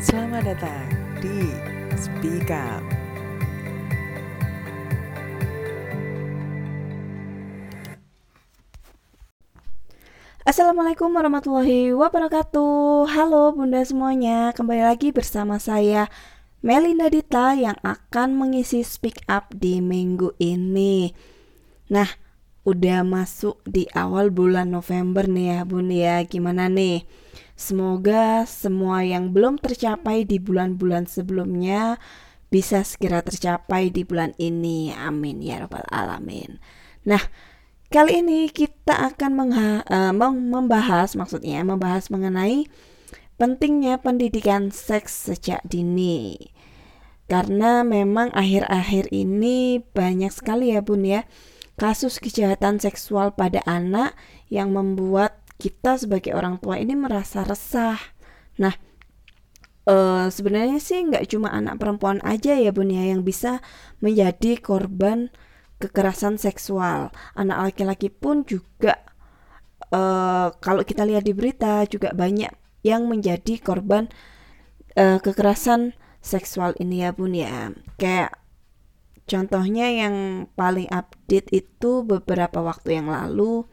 Selamat 0.00 0.56
datang 0.56 0.88
di 1.20 1.52
Speak 1.92 2.48
Up. 2.48 2.80
Assalamualaikum 10.48 11.12
warahmatullahi 11.12 11.92
wabarakatuh. 11.92 13.12
Halo 13.12 13.52
bunda 13.52 13.84
semuanya. 13.84 14.56
Kembali 14.56 14.88
lagi 14.88 15.12
bersama 15.12 15.60
saya 15.60 16.08
Melinda 16.64 17.12
Dita 17.12 17.52
yang 17.52 17.76
akan 17.84 18.40
mengisi 18.40 18.80
speak 18.80 19.20
up 19.28 19.52
di 19.52 19.84
minggu 19.84 20.32
ini. 20.40 21.12
Nah 21.92 22.08
udah 22.64 23.04
masuk 23.04 23.60
di 23.68 23.84
awal 23.92 24.32
bulan 24.32 24.72
November 24.72 25.28
nih 25.28 25.60
ya 25.60 25.68
bun 25.68 25.92
ya. 25.92 26.24
Gimana 26.24 26.72
nih 26.72 27.04
Semoga 27.60 28.48
semua 28.48 29.04
yang 29.04 29.36
belum 29.36 29.60
tercapai 29.60 30.24
di 30.24 30.40
bulan-bulan 30.40 31.04
sebelumnya 31.04 32.00
Bisa 32.48 32.80
segera 32.80 33.20
tercapai 33.20 33.92
di 33.92 34.08
bulan 34.08 34.32
ini 34.40 34.96
Amin 34.96 35.44
ya 35.44 35.60
rabbal 35.60 35.84
alamin 35.92 36.56
Nah 37.04 37.20
Kali 37.90 38.22
ini 38.22 38.46
kita 38.46 38.94
akan 39.12 39.50
uh, 39.50 40.14
membahas 40.30 41.18
maksudnya 41.18 41.58
membahas 41.66 42.06
mengenai 42.06 42.70
pentingnya 43.34 43.98
pendidikan 43.98 44.70
seks 44.70 45.26
sejak 45.26 45.58
dini. 45.66 46.54
Karena 47.26 47.82
memang 47.82 48.30
akhir-akhir 48.30 49.10
ini 49.10 49.82
banyak 49.90 50.30
sekali 50.30 50.70
ya 50.70 50.86
Bun 50.86 51.02
ya 51.02 51.26
kasus 51.74 52.22
kejahatan 52.22 52.78
seksual 52.78 53.34
pada 53.34 53.58
anak 53.66 54.14
yang 54.54 54.70
membuat 54.70 55.39
kita 55.60 56.00
sebagai 56.00 56.32
orang 56.32 56.56
tua 56.56 56.80
ini 56.80 56.96
merasa 56.96 57.44
resah. 57.44 58.00
Nah, 58.56 58.72
uh, 59.84 60.26
sebenarnya 60.32 60.80
sih 60.80 61.04
nggak 61.04 61.28
cuma 61.30 61.52
anak 61.52 61.76
perempuan 61.76 62.18
aja 62.24 62.56
ya 62.56 62.72
Bun 62.72 62.88
ya 62.88 63.04
yang 63.04 63.22
bisa 63.22 63.60
menjadi 64.00 64.56
korban 64.58 65.28
kekerasan 65.80 66.40
seksual. 66.40 67.12
Anak 67.36 67.72
laki-laki 67.72 68.08
pun 68.08 68.48
juga 68.48 69.00
uh, 69.92 70.52
kalau 70.60 70.82
kita 70.84 71.04
lihat 71.04 71.28
di 71.28 71.32
berita 71.36 71.84
juga 71.84 72.12
banyak 72.16 72.52
yang 72.80 73.08
menjadi 73.08 73.60
korban 73.60 74.08
uh, 74.96 75.20
kekerasan 75.20 75.92
seksual 76.20 76.76
ini 76.80 77.04
ya 77.04 77.10
Bun 77.12 77.36
ya. 77.36 77.72
Kayak 78.00 78.40
contohnya 79.24 79.86
yang 79.88 80.46
paling 80.58 80.90
update 80.90 81.48
itu 81.54 82.02
beberapa 82.02 82.60
waktu 82.60 83.00
yang 83.00 83.08
lalu 83.08 83.64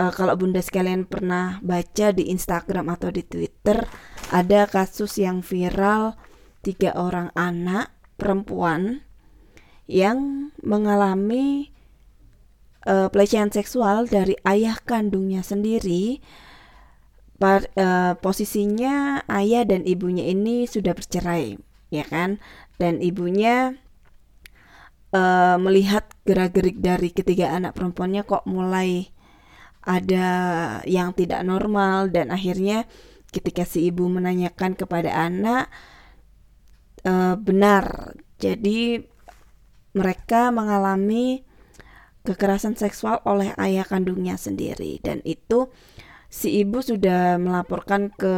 uh, 0.00 0.12
kalau 0.16 0.34
Bunda 0.40 0.64
sekalian 0.64 1.04
pernah 1.04 1.60
baca 1.60 2.16
di 2.16 2.32
Instagram 2.32 2.88
atau 2.88 3.12
di 3.12 3.20
Twitter 3.20 3.84
ada 4.32 4.64
kasus 4.64 5.20
yang 5.20 5.44
viral 5.44 6.16
tiga 6.64 6.96
orang 6.96 7.28
anak 7.36 7.92
perempuan 8.16 9.04
yang 9.84 10.48
mengalami 10.64 11.68
uh, 12.88 13.12
pelecehan 13.12 13.52
seksual 13.52 14.08
dari 14.08 14.38
ayah 14.48 14.80
kandungnya 14.80 15.44
sendiri. 15.44 16.24
Par, 17.40 17.72
uh, 17.72 18.20
posisinya 18.20 19.24
ayah 19.32 19.64
dan 19.64 19.88
ibunya 19.88 20.28
ini 20.28 20.68
sudah 20.68 20.92
bercerai, 20.92 21.56
ya 21.88 22.04
kan? 22.04 22.36
Dan 22.76 23.00
ibunya 23.00 23.80
uh, 25.16 25.56
melihat 25.56 26.04
gerak-gerik 26.28 26.84
dari 26.84 27.08
ketiga 27.08 27.56
anak 27.56 27.80
perempuannya 27.80 28.28
kok 28.28 28.44
mulai 28.44 29.08
ada 29.80 30.28
yang 30.84 31.16
tidak 31.16 31.40
normal 31.44 32.12
dan 32.12 32.28
akhirnya 32.28 32.84
ketika 33.32 33.64
si 33.64 33.88
ibu 33.88 34.10
menanyakan 34.10 34.76
kepada 34.76 35.14
anak 35.14 35.72
uh, 37.06 37.38
benar. 37.38 38.16
Jadi 38.40 39.00
mereka 39.96 40.52
mengalami 40.54 41.44
kekerasan 42.24 42.76
seksual 42.76 43.24
oleh 43.24 43.56
ayah 43.56 43.84
kandungnya 43.88 44.36
sendiri 44.36 45.00
dan 45.00 45.24
itu 45.24 45.72
si 46.28 46.60
ibu 46.60 46.84
sudah 46.84 47.40
melaporkan 47.40 48.12
ke 48.12 48.36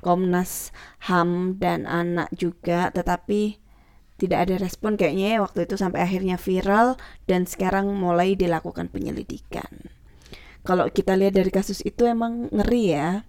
Komnas 0.00 0.74
HAM 1.06 1.60
dan 1.60 1.84
anak 1.84 2.32
juga 2.34 2.90
tetapi 2.90 3.60
tidak 4.20 4.48
ada 4.48 4.54
respon 4.60 4.98
kayaknya 5.00 5.36
ya 5.36 5.38
waktu 5.40 5.64
itu 5.64 5.80
sampai 5.80 6.04
akhirnya 6.04 6.36
viral 6.36 7.00
dan 7.24 7.48
sekarang 7.48 7.88
mulai 7.94 8.36
dilakukan 8.36 8.92
penyelidikan. 8.92 9.69
Kalau 10.60 10.86
kita 10.92 11.16
lihat 11.16 11.36
dari 11.36 11.48
kasus 11.48 11.80
itu 11.84 12.04
emang 12.04 12.52
ngeri 12.52 12.84
ya. 12.92 13.24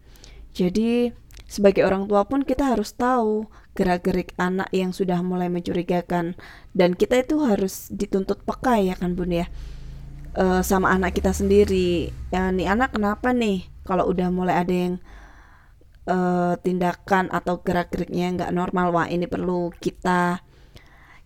Jadi 0.51 1.15
sebagai 1.47 1.83
orang 1.87 2.07
tua 2.07 2.27
pun 2.27 2.43
kita 2.43 2.75
harus 2.75 2.91
tahu 2.95 3.47
gerak-gerik 3.71 4.35
anak 4.35 4.67
yang 4.75 4.91
sudah 4.91 5.23
mulai 5.23 5.47
mencurigakan. 5.47 6.35
Dan 6.75 6.95
kita 6.95 7.23
itu 7.23 7.39
harus 7.43 7.87
dituntut 7.91 8.43
peka 8.43 8.79
ya 8.83 8.99
kan 8.99 9.15
bun 9.15 9.31
ya. 9.31 9.47
E, 10.35 10.59
sama 10.63 10.91
anak 10.91 11.15
kita 11.15 11.31
sendiri. 11.31 12.11
Ya 12.35 12.51
nih 12.51 12.67
anak 12.67 12.95
kenapa 12.95 13.31
nih? 13.31 13.67
Kalau 13.87 14.11
udah 14.11 14.27
mulai 14.27 14.55
ada 14.59 14.75
yang 14.75 14.95
e, 16.03 16.17
tindakan 16.59 17.31
atau 17.31 17.63
gerak-geriknya 17.63 18.27
nggak 18.35 18.51
normal 18.51 18.91
wah 18.91 19.07
ini 19.07 19.25
perlu 19.27 19.71
kita 19.79 20.43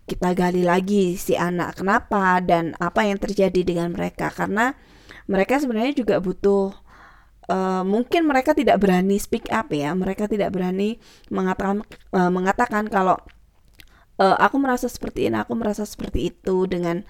kita 0.06 0.38
gali 0.38 0.62
lagi 0.62 1.18
si 1.18 1.34
anak. 1.34 1.82
Kenapa? 1.82 2.38
Dan 2.38 2.78
apa 2.78 3.02
yang 3.02 3.18
terjadi 3.18 3.66
dengan 3.66 3.90
mereka? 3.90 4.30
Karena 4.30 4.70
mereka 5.26 5.58
sebenarnya 5.58 5.94
juga 5.94 6.18
butuh 6.22 6.74
uh, 7.50 7.82
mungkin 7.82 8.26
mereka 8.26 8.54
tidak 8.54 8.78
berani 8.82 9.18
speak 9.18 9.50
up 9.50 9.70
ya 9.70 9.94
mereka 9.94 10.26
tidak 10.30 10.54
berani 10.54 10.98
mengatakan 11.30 11.82
uh, 12.14 12.30
mengatakan 12.30 12.86
kalau 12.90 13.18
uh, 14.18 14.36
aku 14.38 14.56
merasa 14.58 14.86
seperti 14.90 15.30
ini 15.30 15.38
aku 15.38 15.54
merasa 15.54 15.82
seperti 15.86 16.34
itu 16.34 16.66
dengan 16.66 17.02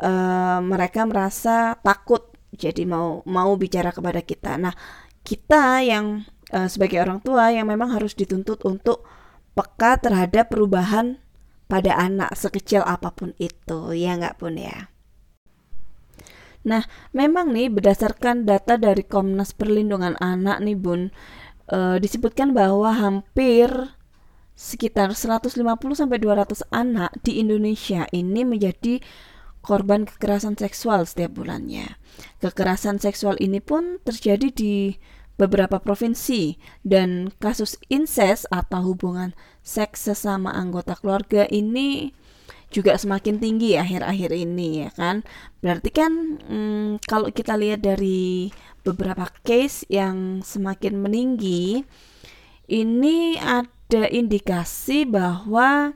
uh, 0.00 0.58
mereka 0.64 1.04
merasa 1.06 1.76
takut 1.80 2.30
jadi 2.50 2.82
mau 2.82 3.22
mau 3.30 3.54
bicara 3.54 3.94
kepada 3.94 4.18
kita. 4.26 4.58
Nah 4.58 4.74
kita 5.22 5.86
yang 5.86 6.26
uh, 6.50 6.66
sebagai 6.66 6.98
orang 6.98 7.22
tua 7.22 7.54
yang 7.54 7.70
memang 7.70 7.94
harus 7.94 8.18
dituntut 8.18 8.62
untuk 8.66 9.06
peka 9.54 10.02
terhadap 10.02 10.50
perubahan 10.50 11.22
pada 11.70 11.94
anak 11.94 12.34
sekecil 12.34 12.82
apa 12.82 13.14
pun 13.14 13.30
itu 13.38 13.94
ya 13.94 14.18
nggak 14.18 14.42
pun 14.42 14.58
ya 14.58 14.89
Nah, 16.60 16.84
memang 17.16 17.56
nih 17.56 17.72
berdasarkan 17.72 18.44
data 18.44 18.76
dari 18.76 19.00
Komnas 19.04 19.56
Perlindungan 19.56 20.16
Anak 20.20 20.60
nih 20.60 20.76
Bun, 20.76 21.08
e, 21.70 21.78
disebutkan 21.96 22.52
bahwa 22.52 22.92
hampir 22.92 23.70
sekitar 24.60 25.16
150 25.16 25.56
sampai 25.96 26.20
200 26.20 26.68
anak 26.68 27.16
di 27.24 27.40
Indonesia 27.40 28.04
ini 28.12 28.44
menjadi 28.44 29.00
korban 29.64 30.04
kekerasan 30.04 30.60
seksual 30.60 31.08
setiap 31.08 31.40
bulannya. 31.40 31.96
Kekerasan 32.44 33.00
seksual 33.00 33.40
ini 33.40 33.64
pun 33.64 33.96
terjadi 34.04 34.52
di 34.52 35.00
beberapa 35.40 35.80
provinsi 35.80 36.60
dan 36.84 37.32
kasus 37.40 37.80
incest 37.88 38.44
atau 38.52 38.92
hubungan 38.92 39.32
seks 39.64 40.12
sesama 40.12 40.52
anggota 40.52 40.92
keluarga 41.00 41.48
ini 41.48 42.12
juga 42.70 42.94
semakin 42.94 43.42
tinggi 43.42 43.74
akhir-akhir 43.74 44.30
ini 44.30 44.86
ya 44.86 44.90
kan. 44.94 45.26
Berarti 45.58 45.90
kan 45.90 46.38
hmm, 46.38 47.02
kalau 47.04 47.28
kita 47.34 47.58
lihat 47.58 47.82
dari 47.82 48.54
beberapa 48.86 49.28
case 49.42 49.84
yang 49.90 50.40
semakin 50.40 51.02
meninggi 51.02 51.84
ini 52.70 53.36
ada 53.36 54.06
indikasi 54.08 55.04
bahwa 55.04 55.92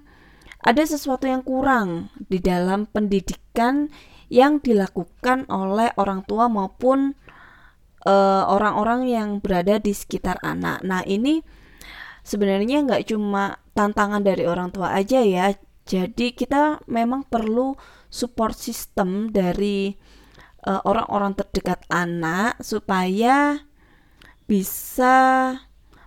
ada 0.65 0.83
sesuatu 0.83 1.31
yang 1.31 1.47
kurang 1.47 2.11
di 2.27 2.43
dalam 2.43 2.91
pendidikan 2.91 3.93
yang 4.33 4.59
dilakukan 4.59 5.47
oleh 5.47 5.93
orang 5.95 6.27
tua 6.27 6.51
maupun 6.51 7.15
eh, 8.03 8.45
orang-orang 8.49 9.07
uh, 9.07 9.11
yang 9.21 9.29
berada 9.39 9.79
di 9.79 9.93
sekitar 9.95 10.41
anak. 10.43 10.83
Nah 10.83 11.05
ini 11.07 11.45
sebenarnya 12.25 12.83
nggak 12.83 13.13
cuma 13.13 13.61
tantangan 13.77 14.25
dari 14.25 14.49
orang 14.49 14.73
tua 14.73 14.97
aja 14.97 15.21
ya, 15.21 15.53
jadi 15.85 16.33
kita 16.33 16.81
memang 16.89 17.29
perlu 17.29 17.77
support 18.09 18.57
system 18.57 19.29
dari 19.29 19.93
uh, 20.65 20.81
orang-orang 20.89 21.37
terdekat 21.37 21.85
anak 21.93 22.57
supaya 22.65 23.61
bisa 24.49 25.17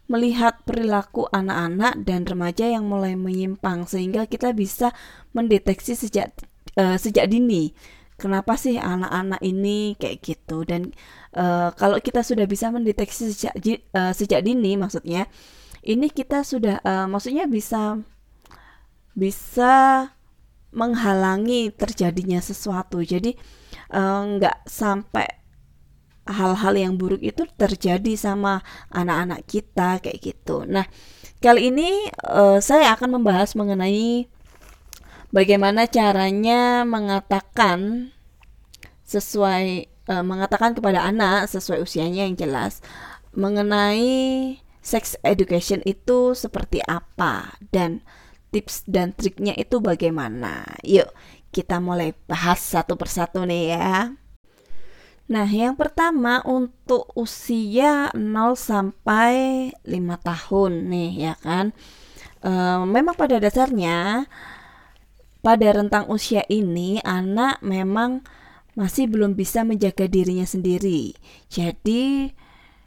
melihat 0.08 0.64
perilaku 0.64 1.28
anak-anak 1.30 2.00
dan 2.08 2.24
remaja 2.24 2.66
yang 2.66 2.88
mulai 2.88 3.14
menyimpang 3.14 3.86
sehingga 3.86 4.26
kita 4.26 4.56
bisa 4.56 4.96
mendeteksi 5.36 5.94
sejak 5.94 6.34
uh, 6.80 6.96
sejak 6.96 7.28
dini. 7.28 7.76
Kenapa 8.18 8.58
sih 8.58 8.82
anak-anak 8.82 9.38
ini 9.46 9.94
kayak 10.00 10.26
gitu? 10.26 10.66
Dan 10.66 10.90
uh, 11.38 11.70
kalau 11.78 12.02
kita 12.02 12.26
sudah 12.26 12.50
bisa 12.50 12.74
mendeteksi 12.74 13.30
sejak 13.30 13.54
uh, 13.94 14.10
sejak 14.16 14.42
dini 14.42 14.74
maksudnya 14.74 15.30
ini 15.86 16.10
kita 16.10 16.42
sudah 16.42 16.82
uh, 16.82 17.06
maksudnya 17.06 17.46
bisa 17.46 18.02
bisa 19.18 20.06
menghalangi 20.70 21.74
terjadinya 21.74 22.38
sesuatu. 22.38 23.02
Jadi 23.02 23.34
eh, 23.90 24.22
nggak 24.38 24.58
uh, 24.62 24.70
sampai 24.70 25.26
hal-hal 26.28 26.76
yang 26.76 26.94
buruk 27.00 27.24
itu 27.24 27.48
terjadi 27.56 28.14
sama 28.20 28.62
anak-anak 28.92 29.48
kita 29.48 30.04
kayak 30.04 30.20
gitu. 30.22 30.68
Nah, 30.68 30.86
kali 31.40 31.72
ini 31.72 32.12
uh, 32.28 32.60
saya 32.60 32.94
akan 32.94 33.18
membahas 33.20 33.56
mengenai 33.56 34.28
bagaimana 35.32 35.88
caranya 35.88 36.84
mengatakan 36.84 38.12
sesuai 39.08 39.88
uh, 40.12 40.24
mengatakan 40.24 40.76
kepada 40.76 41.08
anak 41.08 41.48
sesuai 41.48 41.80
usianya 41.80 42.28
yang 42.28 42.36
jelas 42.36 42.84
mengenai 43.32 44.60
sex 44.84 45.16
education 45.24 45.84
itu 45.84 46.36
seperti 46.36 46.84
apa 46.84 47.60
dan 47.72 48.04
tips 48.52 48.88
dan 48.88 49.12
triknya 49.14 49.54
itu 49.56 49.80
bagaimana. 49.84 50.64
Yuk, 50.84 51.10
kita 51.52 51.80
mulai 51.82 52.16
bahas 52.28 52.60
satu 52.62 52.96
persatu 52.96 53.44
nih 53.44 53.76
ya. 53.76 54.14
Nah, 55.28 55.48
yang 55.48 55.76
pertama 55.76 56.40
untuk 56.48 57.12
usia 57.20 58.08
0 58.16 58.56
sampai 58.56 59.68
5 59.84 60.16
tahun 60.24 60.88
nih 60.88 61.12
ya 61.20 61.34
kan. 61.44 61.76
E, 62.40 62.52
memang 62.88 63.12
pada 63.20 63.36
dasarnya 63.36 64.24
pada 65.44 65.68
rentang 65.72 66.08
usia 66.08 66.44
ini 66.48 67.04
anak 67.04 67.60
memang 67.60 68.24
masih 68.80 69.12
belum 69.12 69.36
bisa 69.36 69.68
menjaga 69.68 70.08
dirinya 70.08 70.48
sendiri. 70.48 71.12
Jadi 71.52 72.32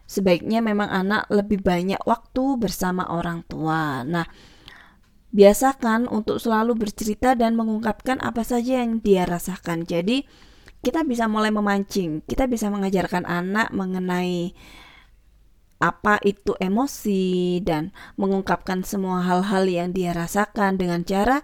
sebaiknya 0.09 0.65
memang 0.65 0.89
anak 0.89 1.29
lebih 1.29 1.61
banyak 1.61 2.01
waktu 2.09 2.57
bersama 2.57 3.05
orang 3.11 3.45
tua. 3.45 4.01
Nah, 4.07 4.25
biasakan 5.31 6.11
untuk 6.11 6.43
selalu 6.43 6.75
bercerita 6.87 7.39
dan 7.39 7.55
mengungkapkan 7.55 8.19
apa 8.19 8.43
saja 8.43 8.83
yang 8.83 8.99
dia 8.99 9.27
rasakan. 9.27 9.87
Jadi, 9.87 10.27
kita 10.81 11.05
bisa 11.05 11.29
mulai 11.29 11.53
memancing, 11.53 12.25
kita 12.25 12.49
bisa 12.49 12.73
mengajarkan 12.73 13.29
anak 13.29 13.69
mengenai 13.71 14.57
apa 15.81 16.21
itu 16.29 16.53
emosi 16.61 17.61
dan 17.65 17.89
mengungkapkan 18.21 18.85
semua 18.85 19.25
hal-hal 19.25 19.65
yang 19.65 19.97
dia 19.97 20.13
rasakan 20.13 20.77
dengan 20.77 21.01
cara 21.09 21.41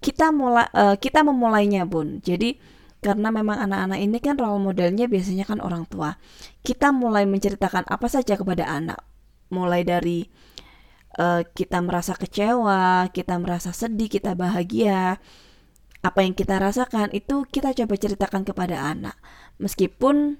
kita 0.00 0.30
mulai 0.32 0.66
uh, 0.72 0.96
kita 0.96 1.20
memulainya 1.20 1.84
bun. 1.84 2.24
Jadi 2.24 2.56
karena 2.98 3.30
memang 3.30 3.62
anak-anak 3.62 3.98
ini 4.00 4.18
kan 4.18 4.34
role 4.40 4.58
modelnya 4.58 5.06
biasanya 5.06 5.44
kan 5.46 5.60
orang 5.62 5.86
tua. 5.86 6.18
Kita 6.64 6.90
mulai 6.90 7.28
menceritakan 7.28 7.86
apa 7.86 8.06
saja 8.10 8.34
kepada 8.34 8.66
anak. 8.66 8.98
Mulai 9.52 9.84
dari 9.86 10.26
uh, 11.18 11.42
kita 11.52 11.82
merasa 11.82 12.14
kecewa 12.14 13.10
kita 13.10 13.36
merasa 13.36 13.74
sedih 13.74 14.08
kita 14.08 14.32
bahagia. 14.38 15.18
Apa 15.98 16.22
yang 16.22 16.32
kita 16.32 16.62
rasakan 16.62 17.10
itu 17.10 17.42
kita 17.50 17.74
coba 17.74 17.94
ceritakan 17.98 18.46
kepada 18.46 18.78
anak. 18.78 19.18
Meskipun 19.58 20.38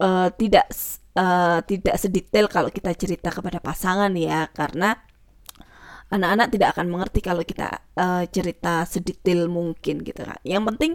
uh, 0.00 0.32
tidak 0.32 0.72
uh, 1.14 1.60
tidak 1.68 1.96
sedetail 2.00 2.48
kalau 2.48 2.72
kita 2.72 2.96
cerita 2.96 3.28
kepada 3.28 3.60
pasangan 3.60 4.10
ya 4.16 4.48
karena 4.48 4.96
anak-anak 6.12 6.48
tidak 6.52 6.68
akan 6.76 6.86
mengerti 6.92 7.20
kalau 7.24 7.44
kita 7.44 7.84
uh, 7.96 8.24
cerita 8.28 8.84
sedetail 8.88 9.48
mungkin 9.52 10.00
gitu 10.00 10.24
kan. 10.24 10.40
Yang 10.44 10.62
penting 10.72 10.92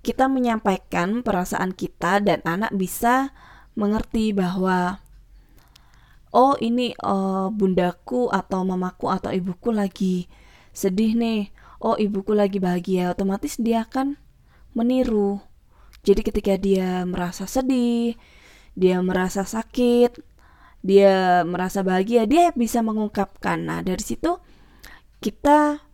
kita 0.00 0.32
menyampaikan 0.32 1.20
perasaan 1.20 1.76
kita 1.76 2.24
dan 2.24 2.40
anak 2.48 2.72
bisa 2.72 3.36
mengerti 3.76 4.32
bahwa 4.32 5.00
oh 6.30 6.54
ini 6.58 6.94
uh, 7.02 7.50
bundaku 7.50 8.30
atau 8.30 8.62
mamaku 8.62 9.10
atau 9.10 9.30
ibuku 9.34 9.70
lagi 9.74 10.26
sedih 10.70 11.14
nih. 11.18 11.50
Oh 11.80 11.96
ibuku 11.96 12.36
lagi 12.36 12.60
bahagia. 12.60 13.12
Otomatis 13.12 13.56
dia 13.56 13.86
akan 13.88 14.20
meniru. 14.76 15.40
Jadi 16.04 16.20
ketika 16.24 16.54
dia 16.56 17.04
merasa 17.04 17.44
sedih 17.44 18.16
dia 18.78 19.02
merasa 19.02 19.42
sakit 19.42 20.22
dia 20.80 21.44
merasa 21.44 21.84
bahagia 21.84 22.24
dia 22.24 22.54
bisa 22.56 22.80
mengungkapkan. 22.80 23.60
Nah 23.60 23.80
dari 23.84 24.00
situ 24.00 24.40
kita 25.20 25.84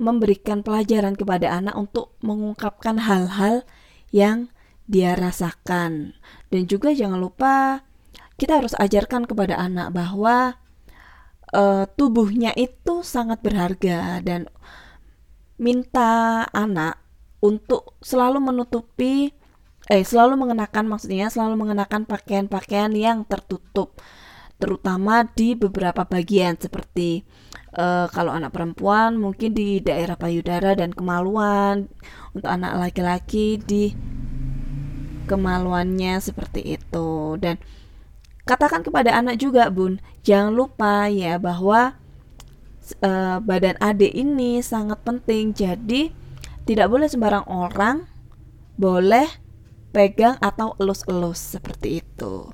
memberikan 0.00 0.64
pelajaran 0.64 1.12
kepada 1.12 1.52
anak 1.52 1.76
untuk 1.76 2.16
mengungkapkan 2.24 2.96
hal-hal 3.04 3.68
yang 4.08 4.48
dia 4.88 5.12
rasakan. 5.12 6.16
Dan 6.48 6.64
juga 6.64 6.96
jangan 6.96 7.20
lupa 7.20 7.84
kita 8.42 8.58
harus 8.58 8.74
ajarkan 8.74 9.22
kepada 9.30 9.54
anak 9.54 9.94
bahwa 9.94 10.58
uh, 11.54 11.86
tubuhnya 11.94 12.50
itu 12.58 13.06
sangat 13.06 13.38
berharga 13.38 14.18
dan 14.18 14.50
minta 15.62 16.42
anak 16.50 16.98
untuk 17.38 17.94
selalu 18.02 18.42
menutupi 18.42 19.30
eh 19.86 20.02
selalu 20.02 20.42
mengenakan 20.42 20.90
maksudnya 20.90 21.30
selalu 21.30 21.54
mengenakan 21.54 22.02
pakaian-pakaian 22.02 22.90
yang 22.98 23.22
tertutup 23.30 24.02
terutama 24.58 25.22
di 25.22 25.54
beberapa 25.54 26.02
bagian 26.02 26.58
seperti 26.58 27.22
uh, 27.78 28.10
kalau 28.10 28.34
anak 28.34 28.50
perempuan 28.50 29.22
mungkin 29.22 29.54
di 29.54 29.78
daerah 29.78 30.18
payudara 30.18 30.74
dan 30.74 30.90
kemaluan 30.90 31.86
untuk 32.34 32.50
anak 32.50 32.74
laki-laki 32.78 33.58
di 33.62 33.94
kemaluannya 35.26 36.18
seperti 36.18 36.76
itu. 36.78 37.38
Dan 37.38 37.56
katakan 38.42 38.82
kepada 38.82 39.14
anak 39.14 39.38
juga 39.38 39.70
bun 39.70 40.02
jangan 40.26 40.52
lupa 40.54 41.06
ya 41.06 41.38
bahwa 41.38 41.96
uh, 43.00 43.38
badan 43.38 43.78
adik 43.78 44.12
ini 44.12 44.58
sangat 44.60 45.00
penting. 45.06 45.54
Jadi 45.54 46.10
tidak 46.66 46.90
boleh 46.90 47.06
sembarang 47.06 47.46
orang 47.46 48.06
boleh 48.76 49.28
pegang 49.92 50.40
atau 50.40 50.74
elus-elus 50.80 51.58
seperti 51.58 52.02
itu. 52.02 52.50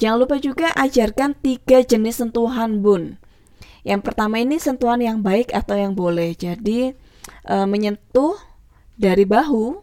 Jangan 0.00 0.16
lupa 0.16 0.36
juga 0.40 0.72
ajarkan 0.76 1.36
tiga 1.40 1.84
jenis 1.84 2.24
sentuhan 2.24 2.80
bun. 2.80 3.20
Yang 3.84 4.00
pertama 4.04 4.40
ini 4.40 4.60
sentuhan 4.60 5.00
yang 5.00 5.20
baik 5.20 5.52
atau 5.52 5.76
yang 5.76 5.92
boleh. 5.92 6.32
Jadi 6.36 6.92
e, 7.44 7.56
menyentuh 7.68 8.36
dari 8.96 9.24
bahu 9.24 9.80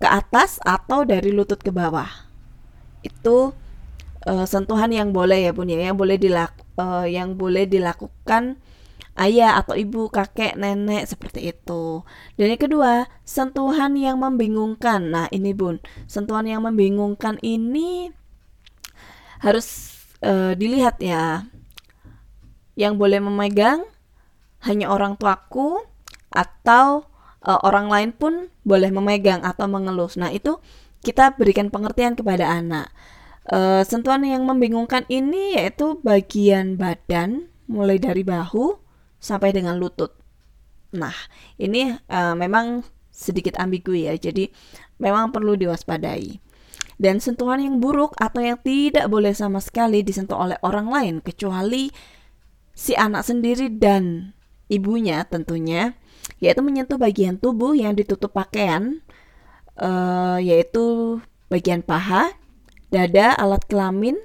ke 0.00 0.08
atas 0.08 0.60
atau 0.64 1.04
dari 1.04 1.32
lutut 1.32 1.60
ke 1.60 1.72
bawah. 1.72 2.08
Itu 3.00 3.56
e, 4.24 4.32
sentuhan 4.48 4.90
yang 4.90 5.12
boleh 5.12 5.46
ya 5.46 5.52
bun 5.52 5.70
ya, 5.70 5.90
yang 5.90 5.98
boleh 5.98 6.16
dilakukan 6.16 6.68
uh, 6.78 7.04
yang 7.04 7.34
boleh 7.34 7.66
dilakukan 7.66 8.62
ayah 9.18 9.58
atau 9.58 9.74
ibu, 9.74 10.06
kakek, 10.08 10.54
nenek 10.54 11.10
seperti 11.10 11.50
itu. 11.50 12.06
Dan 12.38 12.54
yang 12.54 12.62
kedua, 12.62 13.10
sentuhan 13.26 13.98
yang 13.98 14.22
membingungkan. 14.22 15.10
Nah, 15.10 15.26
ini 15.34 15.50
Bun, 15.52 15.82
sentuhan 16.06 16.46
yang 16.46 16.62
membingungkan 16.62 17.42
ini 17.42 18.14
harus 19.42 19.98
uh, 20.22 20.54
dilihat 20.54 21.02
ya. 21.02 21.50
Yang 22.78 22.94
boleh 22.94 23.18
memegang 23.18 23.82
hanya 24.62 24.86
orang 24.86 25.18
tuaku 25.18 25.82
atau 26.30 27.10
uh, 27.42 27.58
orang 27.66 27.90
lain 27.90 28.10
pun 28.14 28.54
boleh 28.62 28.94
memegang 28.94 29.42
atau 29.42 29.66
mengelus. 29.66 30.14
Nah, 30.14 30.30
itu 30.30 30.62
kita 31.02 31.34
berikan 31.34 31.74
pengertian 31.74 32.14
kepada 32.14 32.46
anak. 32.46 32.94
Uh, 33.48 33.80
sentuhan 33.80 34.20
yang 34.28 34.44
membingungkan 34.44 35.08
ini 35.08 35.56
yaitu 35.56 35.96
bagian 36.04 36.76
badan 36.76 37.48
mulai 37.64 37.96
dari 37.96 38.20
bahu 38.20 38.76
sampai 39.16 39.56
dengan 39.56 39.80
lutut. 39.80 40.12
Nah, 40.92 41.16
ini 41.56 41.96
uh, 42.12 42.36
memang 42.36 42.84
sedikit 43.08 43.56
ambigu 43.56 43.96
ya. 43.96 44.12
Jadi 44.20 44.52
memang 45.00 45.32
perlu 45.32 45.56
diwaspadai. 45.56 46.44
Dan 46.98 47.22
sentuhan 47.22 47.62
yang 47.62 47.78
buruk 47.78 48.18
atau 48.18 48.42
yang 48.42 48.58
tidak 48.60 49.06
boleh 49.06 49.30
sama 49.30 49.62
sekali 49.62 50.02
disentuh 50.02 50.34
oleh 50.34 50.58
orang 50.66 50.90
lain 50.90 51.14
kecuali 51.22 51.88
si 52.74 52.92
anak 52.98 53.22
sendiri 53.22 53.70
dan 53.70 54.34
ibunya 54.68 55.24
tentunya 55.26 55.94
yaitu 56.38 56.60
menyentuh 56.60 57.00
bagian 57.00 57.40
tubuh 57.40 57.72
yang 57.72 57.96
ditutup 57.96 58.34
pakaian 58.34 59.00
uh, 59.78 60.38
yaitu 60.42 61.18
bagian 61.48 61.80
paha, 61.80 62.34
dada, 62.88 63.36
alat 63.36 63.64
kelamin, 63.68 64.16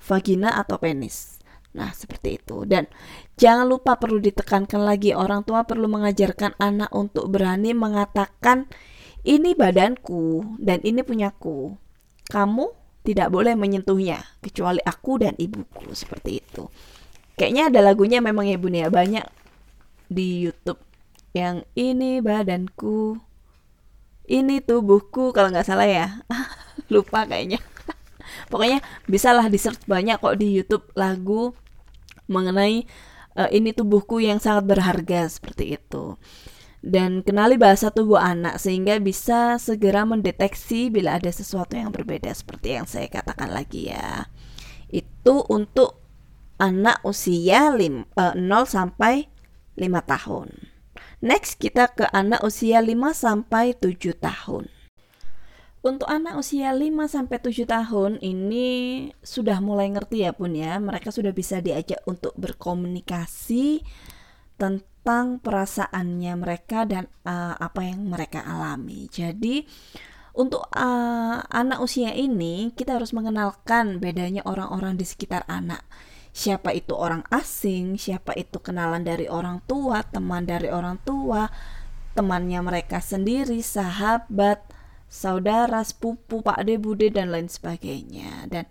vagina 0.00 0.56
atau 0.56 0.76
penis. 0.80 1.40
Nah, 1.76 1.94
seperti 1.94 2.42
itu. 2.42 2.66
Dan 2.66 2.90
jangan 3.38 3.66
lupa 3.70 3.96
perlu 3.96 4.18
ditekankan 4.18 4.82
lagi 4.82 5.14
orang 5.14 5.46
tua 5.46 5.62
perlu 5.64 5.86
mengajarkan 5.86 6.58
anak 6.58 6.90
untuk 6.90 7.30
berani 7.30 7.70
mengatakan 7.72 8.66
ini 9.22 9.54
badanku 9.54 10.56
dan 10.58 10.82
ini 10.82 11.04
punyaku. 11.06 11.76
Kamu 12.26 12.66
tidak 13.06 13.32
boleh 13.32 13.54
menyentuhnya 13.54 14.20
kecuali 14.42 14.82
aku 14.82 15.22
dan 15.22 15.34
ibuku 15.38 15.94
seperti 15.94 16.42
itu. 16.42 16.66
Kayaknya 17.38 17.72
ada 17.72 17.80
lagunya 17.80 18.18
memang 18.20 18.44
ya 18.44 18.60
Bun 18.60 18.76
ya 18.76 18.92
banyak 18.92 19.24
di 20.10 20.44
YouTube 20.44 20.90
yang 21.30 21.62
ini 21.78 22.18
badanku, 22.18 23.22
ini 24.26 24.58
tubuhku 24.58 25.30
kalau 25.30 25.54
nggak 25.54 25.66
salah 25.66 25.86
ya. 25.86 26.26
Lupa 26.92 27.22
kayaknya 27.22 27.62
pokoknya 28.48 28.84
bisalah 29.10 29.46
di 29.48 29.58
search 29.58 29.82
banyak 29.86 30.18
kok 30.18 30.36
di 30.38 30.50
YouTube 30.50 30.86
lagu 30.94 31.54
mengenai 32.30 32.86
uh, 33.34 33.50
ini 33.50 33.74
tubuhku 33.74 34.22
yang 34.22 34.38
sangat 34.38 34.70
berharga 34.70 35.26
seperti 35.26 35.78
itu 35.78 36.18
dan 36.80 37.20
kenali 37.20 37.60
bahasa 37.60 37.92
tubuh 37.92 38.16
anak 38.16 38.56
sehingga 38.56 38.96
bisa 38.96 39.60
segera 39.60 40.08
mendeteksi 40.08 40.88
bila 40.88 41.20
ada 41.20 41.28
sesuatu 41.28 41.76
yang 41.76 41.92
berbeda 41.92 42.32
seperti 42.32 42.80
yang 42.80 42.88
saya 42.88 43.04
katakan 43.12 43.52
lagi 43.52 43.92
ya. 43.92 44.32
Itu 44.88 45.44
untuk 45.52 46.00
anak 46.56 47.04
usia 47.04 47.68
lim, 47.76 48.08
uh, 48.16 48.32
0 48.32 48.64
sampai 48.64 49.28
5 49.76 49.86
tahun. 50.08 50.48
Next 51.20 51.60
kita 51.60 51.92
ke 51.92 52.08
anak 52.16 52.40
usia 52.40 52.80
5 52.80 53.12
sampai 53.12 53.76
7 53.76 54.16
tahun. 54.16 54.72
Untuk 55.80 56.12
anak 56.12 56.36
usia 56.36 56.76
5 56.76 57.08
sampai 57.08 57.40
7 57.40 57.64
tahun 57.64 58.12
ini 58.20 58.68
sudah 59.24 59.64
mulai 59.64 59.88
ngerti 59.88 60.28
ya 60.28 60.36
Pun 60.36 60.52
ya. 60.52 60.76
Mereka 60.76 61.08
sudah 61.08 61.32
bisa 61.32 61.64
diajak 61.64 62.04
untuk 62.04 62.36
berkomunikasi 62.36 63.80
tentang 64.60 65.40
perasaannya 65.40 66.32
mereka 66.36 66.84
dan 66.84 67.08
uh, 67.24 67.56
apa 67.56 67.80
yang 67.80 68.04
mereka 68.12 68.44
alami. 68.44 69.08
Jadi 69.08 69.64
untuk 70.36 70.68
uh, 70.68 71.40
anak 71.48 71.80
usia 71.80 72.12
ini 72.12 72.76
kita 72.76 73.00
harus 73.00 73.16
mengenalkan 73.16 73.98
bedanya 74.04 74.44
orang-orang 74.44 75.00
di 75.00 75.08
sekitar 75.08 75.48
anak. 75.48 75.80
Siapa 76.30 76.70
itu 76.76 76.94
orang 76.94 77.26
asing, 77.32 77.98
siapa 77.98 78.36
itu 78.38 78.62
kenalan 78.62 79.02
dari 79.02 79.26
orang 79.26 79.64
tua, 79.66 80.04
teman 80.06 80.46
dari 80.46 80.70
orang 80.70 81.02
tua, 81.02 81.50
temannya 82.14 82.62
mereka 82.62 83.02
sendiri, 83.02 83.58
sahabat, 83.58 84.69
saudara, 85.10 85.82
sepupu, 85.82 86.40
pak 86.40 86.62
de, 86.62 86.78
bude 86.78 87.10
dan 87.10 87.34
lain 87.34 87.50
sebagainya. 87.50 88.46
Dan 88.46 88.70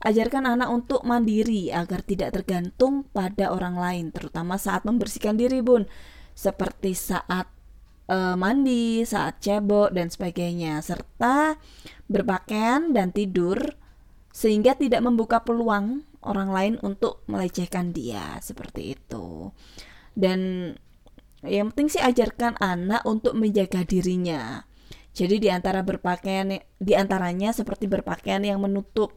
ajarkan 0.00 0.48
anak 0.56 0.72
untuk 0.72 1.04
mandiri 1.04 1.68
agar 1.68 2.00
tidak 2.00 2.40
tergantung 2.40 3.04
pada 3.12 3.52
orang 3.52 3.76
lain, 3.76 4.06
terutama 4.10 4.56
saat 4.56 4.88
membersihkan 4.88 5.36
diri, 5.36 5.60
Bun. 5.60 5.84
Seperti 6.34 6.96
saat 6.96 7.46
uh, 8.08 8.34
mandi, 8.34 9.04
saat 9.04 9.38
cebok 9.44 9.92
dan 9.92 10.08
sebagainya, 10.08 10.80
serta 10.80 11.60
berpakaian 12.08 12.90
dan 12.96 13.12
tidur 13.12 13.76
sehingga 14.34 14.74
tidak 14.74 14.98
membuka 15.06 15.46
peluang 15.46 16.02
orang 16.26 16.50
lain 16.50 16.74
untuk 16.82 17.22
melecehkan 17.30 17.94
dia 17.94 18.40
seperti 18.42 18.98
itu. 18.98 19.54
Dan 20.16 20.72
yang 21.46 21.70
penting 21.70 21.92
sih 21.92 22.02
ajarkan 22.02 22.58
anak 22.58 23.04
untuk 23.06 23.36
menjaga 23.38 23.86
dirinya 23.86 24.66
jadi 25.14 25.38
di 25.38 25.48
antara 25.48 25.86
berpakaian 25.86 26.58
di 26.60 26.92
antaranya 26.98 27.54
seperti 27.54 27.86
berpakaian 27.86 28.42
yang 28.42 28.58
menutup 28.58 29.14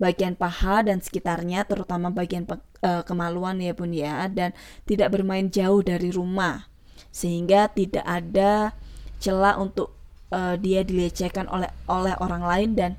bagian 0.00 0.34
paha 0.34 0.82
dan 0.82 1.04
sekitarnya 1.04 1.68
terutama 1.68 2.10
bagian 2.10 2.48
pe, 2.48 2.58
e, 2.82 3.04
kemaluan 3.06 3.60
ya 3.60 3.76
Bun 3.76 3.92
ya 3.94 4.26
dan 4.32 4.56
tidak 4.88 5.14
bermain 5.14 5.52
jauh 5.52 5.84
dari 5.84 6.10
rumah 6.10 6.66
sehingga 7.14 7.70
tidak 7.70 8.02
ada 8.02 8.74
celah 9.20 9.60
untuk 9.60 9.94
e, 10.32 10.58
dia 10.58 10.82
dilecehkan 10.82 11.46
oleh 11.46 11.70
oleh 11.86 12.14
orang 12.18 12.42
lain 12.42 12.70
dan 12.74 12.92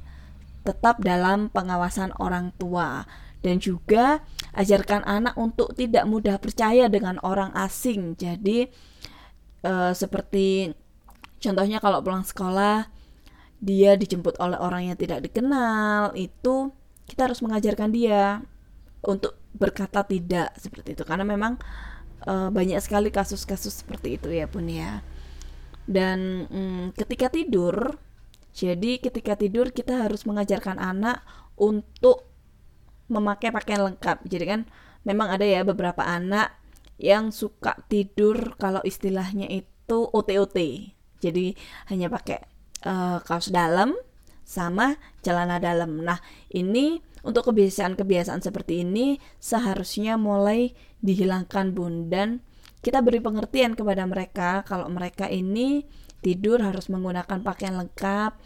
tetap 0.66 1.02
dalam 1.04 1.50
pengawasan 1.50 2.14
orang 2.18 2.54
tua 2.58 3.06
dan 3.46 3.62
juga 3.62 4.25
ajarkan 4.58 5.06
anak 5.06 5.38
untuk 5.38 5.78
tidak 5.78 6.10
mudah 6.10 6.42
percaya 6.42 6.90
dengan 6.90 7.22
orang 7.22 7.54
asing. 7.54 8.18
Jadi 8.18 8.66
e, 9.62 9.74
seperti 9.94 10.74
Contohnya 11.39 11.77
kalau 11.84 12.01
pulang 12.01 12.25
sekolah 12.25 12.89
dia 13.60 13.96
dijemput 13.96 14.38
oleh 14.38 14.60
orang 14.60 14.92
yang 14.94 14.98
tidak 15.00 15.24
dikenal, 15.25 16.13
itu 16.13 16.70
kita 17.06 17.30
harus 17.30 17.39
mengajarkan 17.42 17.89
dia 17.94 18.44
untuk 19.06 19.38
berkata 19.56 20.04
tidak 20.04 20.51
seperti 20.60 20.98
itu 20.98 21.08
karena 21.08 21.24
memang 21.24 21.56
e, 22.25 22.51
banyak 22.51 22.82
sekali 22.84 23.13
kasus-kasus 23.13 23.86
seperti 23.86 24.20
itu 24.20 24.30
ya 24.34 24.46
pun 24.50 24.68
ya. 24.68 25.00
Dan 25.86 26.50
mm, 26.50 26.98
ketika 26.98 27.30
tidur, 27.30 28.01
jadi 28.51 28.98
ketika 29.00 29.38
tidur 29.38 29.70
kita 29.70 30.10
harus 30.10 30.25
mengajarkan 30.25 30.82
anak 30.82 31.22
untuk 31.56 32.25
memakai 33.08 33.54
pakaian 33.54 33.86
lengkap. 33.86 34.25
Jadi 34.25 34.46
kan 34.50 34.62
memang 35.06 35.30
ada 35.30 35.46
ya 35.46 35.62
beberapa 35.62 36.01
anak 36.01 36.58
yang 36.98 37.30
suka 37.30 37.77
tidur 37.92 38.58
kalau 38.58 38.82
istilahnya 38.82 39.46
itu 39.51 40.10
OT-OT 40.10 40.58
jadi 41.25 41.58
hanya 41.89 42.08
pakai 42.13 42.46
uh, 42.86 43.17
kaos 43.25 43.50
dalam 43.50 43.98
sama 44.46 45.01
celana 45.25 45.58
dalam. 45.58 46.05
Nah, 46.05 46.22
ini 46.53 47.01
untuk 47.25 47.50
kebiasaan-kebiasaan 47.50 48.46
seperti 48.46 48.86
ini 48.86 49.17
seharusnya 49.41 50.22
mulai 50.22 50.77
dihilangkan 51.01 51.74
Bun 51.74 52.13
dan 52.13 52.46
kita 52.86 53.01
beri 53.01 53.17
pengertian 53.17 53.74
kepada 53.74 54.05
mereka 54.05 54.62
kalau 54.62 54.86
mereka 54.94 55.25
ini 55.25 55.89
tidur 56.22 56.62
harus 56.62 56.86
menggunakan 56.94 57.41
pakaian 57.41 57.82
lengkap. 57.82 58.38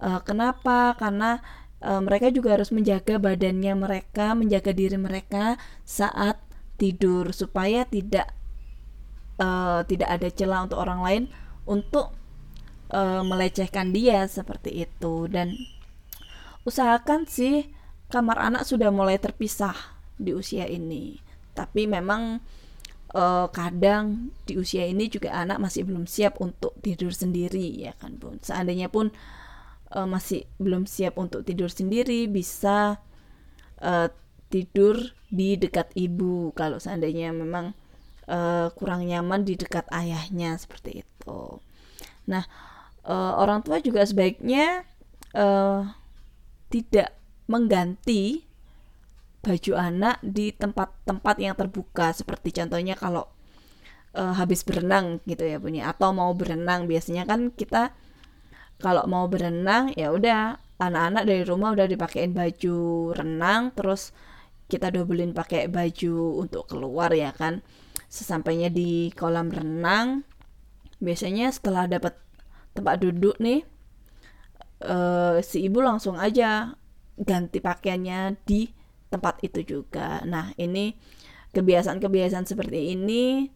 Uh, 0.00 0.20
kenapa? 0.24 0.96
Karena 0.96 1.44
uh, 1.84 2.00
mereka 2.00 2.32
juga 2.32 2.56
harus 2.56 2.72
menjaga 2.72 3.20
badannya 3.20 3.76
mereka, 3.76 4.32
menjaga 4.32 4.72
diri 4.72 4.96
mereka 4.96 5.60
saat 5.84 6.40
tidur 6.80 7.36
supaya 7.36 7.84
tidak 7.84 8.32
uh, 9.38 9.84
tidak 9.84 10.08
ada 10.10 10.28
celah 10.32 10.64
untuk 10.64 10.80
orang 10.80 11.00
lain 11.04 11.22
untuk 11.64 12.12
uh, 12.92 13.22
melecehkan 13.24 13.92
dia 13.92 14.24
seperti 14.28 14.84
itu. 14.88 15.28
Dan 15.28 15.56
usahakan 16.64 17.28
sih 17.28 17.68
kamar 18.08 18.40
anak 18.40 18.68
sudah 18.68 18.88
mulai 18.92 19.20
terpisah 19.20 19.76
di 20.16 20.32
usia 20.32 20.68
ini. 20.68 21.18
Tapi 21.54 21.86
memang 21.86 22.40
uh, 23.14 23.46
kadang 23.48 24.34
di 24.44 24.58
usia 24.58 24.84
ini 24.84 25.06
juga 25.08 25.32
anak 25.32 25.62
masih 25.62 25.86
belum 25.86 26.04
siap 26.04 26.42
untuk 26.42 26.74
tidur 26.82 27.14
sendiri 27.14 27.86
ya 27.86 27.94
kan 27.94 28.18
pun 28.18 28.42
seandainya 28.42 28.90
pun 28.90 29.14
uh, 29.94 30.06
masih 30.06 30.50
belum 30.58 30.84
siap 30.90 31.14
untuk 31.16 31.46
tidur 31.46 31.70
sendiri 31.70 32.26
bisa 32.26 32.98
uh, 33.80 34.08
tidur 34.50 35.14
di 35.34 35.58
dekat 35.58 35.90
ibu. 35.98 36.54
Kalau 36.54 36.78
seandainya 36.78 37.34
memang 37.34 37.74
uh, 38.28 38.68
kurang 38.74 39.04
nyaman 39.06 39.44
di 39.44 39.58
dekat 39.58 39.88
ayahnya 39.92 40.56
seperti 40.56 41.04
itu. 41.04 41.40
Nah, 42.28 42.44
uh, 43.04 43.32
orang 43.40 43.60
tua 43.64 43.80
juga 43.80 44.04
sebaiknya 44.04 44.84
uh, 45.36 45.88
tidak 46.72 47.12
mengganti 47.46 48.44
baju 49.44 49.72
anak 49.76 50.16
di 50.24 50.56
tempat-tempat 50.56 51.36
yang 51.36 51.54
terbuka. 51.54 52.16
Seperti 52.16 52.56
contohnya 52.56 52.96
kalau 52.96 53.28
uh, 54.16 54.32
habis 54.34 54.64
berenang 54.64 55.20
gitu 55.28 55.44
ya 55.44 55.60
punya 55.60 55.92
atau 55.92 56.16
mau 56.16 56.32
berenang. 56.32 56.88
Biasanya 56.88 57.28
kan 57.28 57.52
kita 57.52 57.92
kalau 58.80 59.04
mau 59.06 59.28
berenang 59.28 59.92
ya 59.94 60.10
udah 60.10 60.58
anak-anak 60.80 61.22
dari 61.24 61.42
rumah 61.46 61.72
udah 61.76 61.86
dipakein 61.86 62.34
baju 62.34 63.14
renang 63.14 63.70
terus 63.72 64.10
kita 64.66 64.90
dobelin 64.90 65.30
pakai 65.30 65.70
baju 65.70 66.42
untuk 66.42 66.66
keluar 66.66 67.14
ya 67.14 67.30
kan 67.30 67.62
sesampainya 68.14 68.70
di 68.70 69.10
kolam 69.18 69.50
renang 69.50 70.22
biasanya 71.02 71.50
setelah 71.50 71.90
dapat 71.90 72.14
tempat 72.70 73.02
duduk 73.02 73.34
nih 73.42 73.66
uh, 74.86 75.42
si 75.42 75.66
ibu 75.66 75.82
langsung 75.82 76.14
aja 76.14 76.78
ganti 77.18 77.58
pakaiannya 77.58 78.38
di 78.46 78.70
tempat 79.10 79.42
itu 79.42 79.62
juga. 79.62 80.22
Nah, 80.26 80.54
ini 80.58 80.94
kebiasaan-kebiasaan 81.54 82.46
seperti 82.46 82.94
ini 82.94 83.50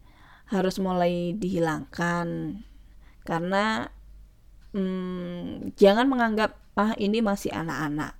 harus 0.51 0.79
mulai 0.79 1.35
dihilangkan 1.35 2.59
karena 3.23 3.91
hmm, 4.75 5.75
jangan 5.75 6.07
menganggap 6.07 6.57
ah 6.79 6.95
ini 6.95 7.19
masih 7.19 7.51
anak-anak 7.51 8.18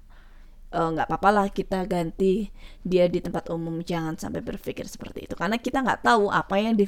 nggak 0.70 1.10
-anak. 1.10 1.10
apa-apa 1.10 1.30
lah 1.34 1.48
kita 1.50 1.86
ganti 1.90 2.54
dia 2.86 3.10
di 3.10 3.20
tempat 3.20 3.50
umum 3.50 3.82
jangan 3.82 4.14
sampai 4.22 4.46
berpikir 4.46 4.86
seperti 4.86 5.26
itu. 5.26 5.34
Karena 5.34 5.58
kita 5.58 5.82
nggak 5.82 6.06
tahu 6.06 6.30
apa 6.30 6.56
yang 6.62 6.78
di 6.78 6.86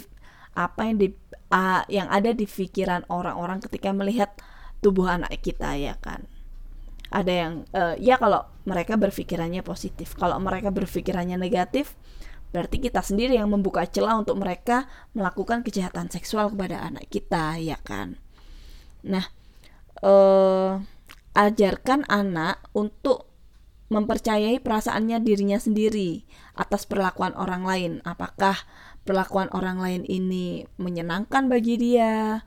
apa 0.54 0.82
yang 0.86 0.98
di 1.02 1.08
uh, 1.50 1.82
yang 1.90 2.08
ada 2.12 2.30
di 2.36 2.46
pikiran 2.46 3.08
orang-orang 3.10 3.64
ketika 3.66 3.90
melihat 3.90 4.30
tubuh 4.86 5.10
anak 5.10 5.34
kita 5.42 5.74
ya 5.82 5.98
kan? 5.98 6.30
Ada 7.12 7.34
yang 7.34 7.54
uh, 7.74 7.96
ya 7.98 8.22
kalau 8.22 8.46
mereka 8.70 8.96
berpikirannya 9.02 9.66
positif. 9.66 10.14
Kalau 10.14 10.38
mereka 10.38 10.70
berpikirannya 10.70 11.42
negatif 11.42 11.98
berarti 12.52 12.84
kita 12.84 13.00
sendiri 13.00 13.40
yang 13.40 13.48
membuka 13.48 13.88
celah 13.88 14.20
untuk 14.20 14.36
mereka 14.36 14.84
melakukan 15.16 15.64
kejahatan 15.64 16.12
seksual 16.12 16.52
kepada 16.52 16.84
anak 16.84 17.08
kita 17.10 17.58
ya 17.58 17.80
kan? 17.82 18.20
Nah 19.08 19.26
uh, 20.04 20.84
ajarkan 21.32 22.04
anak 22.12 22.60
untuk 22.76 23.31
mempercayai 23.92 24.64
perasaannya 24.64 25.20
dirinya 25.20 25.60
sendiri 25.60 26.24
atas 26.56 26.88
perlakuan 26.88 27.36
orang 27.36 27.68
lain 27.68 27.92
apakah 28.08 28.56
perlakuan 29.02 29.50
orang 29.52 29.82
lain 29.82 30.04
ini 30.06 30.70
menyenangkan 30.78 31.50
bagi 31.50 31.76
dia, 31.78 32.46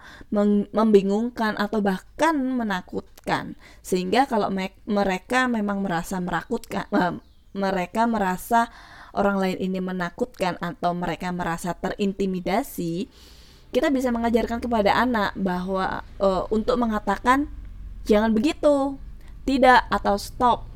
membingungkan 0.70 1.58
atau 1.58 1.82
bahkan 1.82 2.38
menakutkan. 2.38 3.58
Sehingga 3.82 4.30
kalau 4.30 4.48
me 4.54 4.70
mereka 4.86 5.50
memang 5.50 5.82
merasa 5.82 6.22
merakutkan 6.22 6.86
uh, 6.94 7.18
mereka 7.54 8.06
merasa 8.06 8.70
orang 9.14 9.38
lain 9.38 9.58
ini 9.62 9.78
menakutkan 9.78 10.58
atau 10.58 10.90
mereka 10.94 11.30
merasa 11.30 11.74
terintimidasi, 11.74 13.06
kita 13.70 13.90
bisa 13.90 14.10
mengajarkan 14.10 14.58
kepada 14.58 14.94
anak 14.94 15.34
bahwa 15.38 16.02
uh, 16.18 16.46
untuk 16.50 16.78
mengatakan 16.78 17.46
jangan 18.06 18.34
begitu, 18.34 18.98
tidak 19.46 19.86
atau 19.90 20.18
stop 20.18 20.73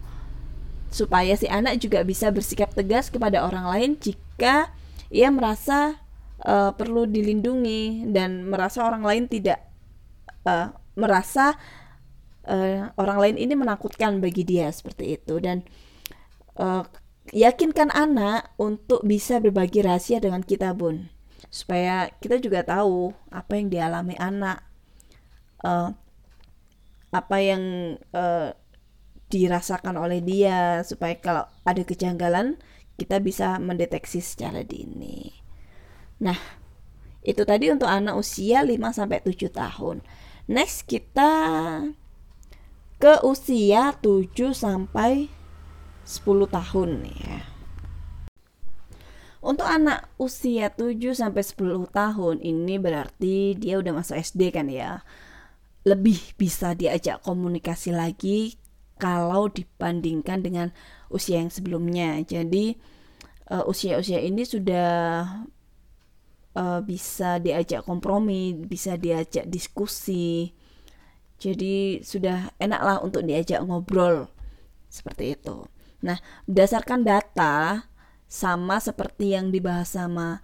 supaya 0.88 1.36
si 1.36 1.44
anak 1.48 1.80
juga 1.80 2.00
bisa 2.04 2.32
bersikap 2.32 2.72
tegas 2.72 3.12
kepada 3.12 3.44
orang 3.44 3.68
lain 3.68 3.90
jika 4.00 4.72
ia 5.12 5.28
merasa 5.32 6.00
uh, 6.44 6.72
perlu 6.76 7.08
dilindungi 7.08 8.08
dan 8.12 8.48
merasa 8.48 8.84
orang 8.84 9.04
lain 9.04 9.24
tidak 9.28 9.64
uh, 10.44 10.72
merasa 10.98 11.56
uh, 12.48 12.90
orang 12.98 13.18
lain 13.18 13.36
ini 13.38 13.54
menakutkan 13.54 14.18
bagi 14.18 14.42
dia 14.44 14.68
seperti 14.72 15.20
itu. 15.20 15.40
Dan 15.40 15.64
uh, 16.60 16.84
yakinkan 17.32 17.92
anak 17.92 18.52
untuk 18.60 19.04
bisa 19.04 19.38
berbagi 19.38 19.84
rahasia 19.84 20.18
dengan 20.18 20.44
kita 20.44 20.72
bun. 20.76 21.08
Supaya 21.48 22.12
kita 22.20 22.40
juga 22.42 22.60
tahu 22.64 23.16
apa 23.32 23.56
yang 23.56 23.72
dialami 23.72 24.16
anak 24.20 24.60
uh, 25.64 25.96
apa 27.08 27.36
yang 27.40 27.96
dirasakan 29.28 30.00
oleh 30.00 30.24
dia 30.24 30.80
supaya 30.84 31.16
kalau 31.20 31.44
ada 31.64 31.82
kejanggalan 31.84 32.56
kita 32.98 33.22
bisa 33.22 33.60
mendeteksi 33.62 34.18
secara 34.18 34.66
dini. 34.66 35.30
Nah, 36.18 36.36
itu 37.22 37.46
tadi 37.46 37.70
untuk 37.70 37.86
anak 37.86 38.18
usia 38.18 38.64
5 38.64 38.74
sampai 38.90 39.22
7 39.22 39.52
tahun. 39.52 40.02
Next 40.48 40.88
kita 40.88 41.30
ke 42.98 43.22
usia 43.22 43.94
7 44.00 44.56
sampai 44.56 45.30
10 46.08 46.48
tahun 46.48 46.90
ya. 47.06 47.38
Untuk 49.38 49.70
anak 49.70 50.10
usia 50.18 50.74
7 50.74 51.14
sampai 51.14 51.46
10 51.46 51.86
tahun 51.94 52.36
ini 52.42 52.74
berarti 52.82 53.54
dia 53.54 53.78
udah 53.78 54.02
masuk 54.02 54.18
SD 54.18 54.50
kan 54.50 54.66
ya. 54.66 55.06
Lebih 55.86 56.34
bisa 56.34 56.74
diajak 56.74 57.22
komunikasi 57.22 57.94
lagi 57.94 58.58
kalau 58.98 59.48
dibandingkan 59.48 60.42
dengan 60.44 60.68
usia 61.08 61.40
yang 61.40 61.48
sebelumnya. 61.48 62.20
Jadi 62.26 62.76
uh, 63.48 63.64
usia-usia 63.64 64.20
ini 64.20 64.44
sudah 64.44 65.24
uh, 66.58 66.80
bisa 66.84 67.38
diajak 67.38 67.86
kompromi, 67.86 68.54
bisa 68.54 68.98
diajak 68.98 69.48
diskusi. 69.48 70.52
Jadi 71.38 72.02
sudah 72.02 72.50
enak 72.58 72.80
lah 72.82 72.96
untuk 72.98 73.22
diajak 73.22 73.62
ngobrol 73.62 74.26
seperti 74.90 75.38
itu. 75.38 75.70
Nah, 76.02 76.18
berdasarkan 76.50 77.06
data 77.06 77.86
sama 78.26 78.82
seperti 78.82 79.38
yang 79.38 79.54
dibahas 79.54 79.94
sama 79.94 80.42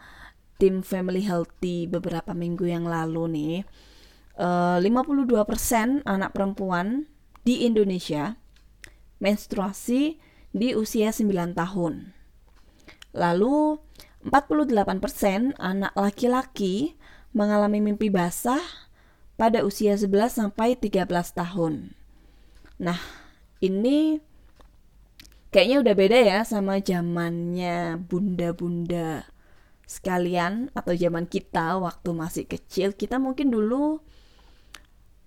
tim 0.57 0.87
Family 0.87 1.27
Healthy 1.27 1.91
beberapa 1.91 2.31
minggu 2.33 2.71
yang 2.71 2.87
lalu 2.87 3.25
nih, 3.31 3.57
uh, 4.39 4.79
52% 4.79 6.07
anak 6.07 6.31
perempuan 6.31 7.11
di 7.43 7.67
Indonesia 7.67 8.39
menstruasi 9.25 10.21
di 10.53 10.77
usia 10.77 11.09
9 11.09 11.57
tahun. 11.57 12.13
Lalu 13.17 13.81
48% 14.29 15.57
anak 15.57 15.93
laki-laki 15.97 17.01
mengalami 17.33 17.81
mimpi 17.81 18.13
basah 18.13 18.61
pada 19.41 19.65
usia 19.65 19.97
11 19.97 20.29
sampai 20.29 20.77
13 20.77 21.09
tahun. 21.33 21.97
Nah, 22.79 23.01
ini 23.65 24.21
kayaknya 25.49 25.77
udah 25.81 25.95
beda 25.97 26.19
ya 26.21 26.39
sama 26.45 26.79
zamannya 26.85 27.97
bunda-bunda 28.05 29.25
sekalian 29.85 30.73
atau 30.73 30.93
zaman 30.97 31.27
kita 31.27 31.81
waktu 31.81 32.11
masih 32.13 32.45
kecil. 32.45 32.95
Kita 32.95 33.19
mungkin 33.19 33.51
dulu 33.53 34.01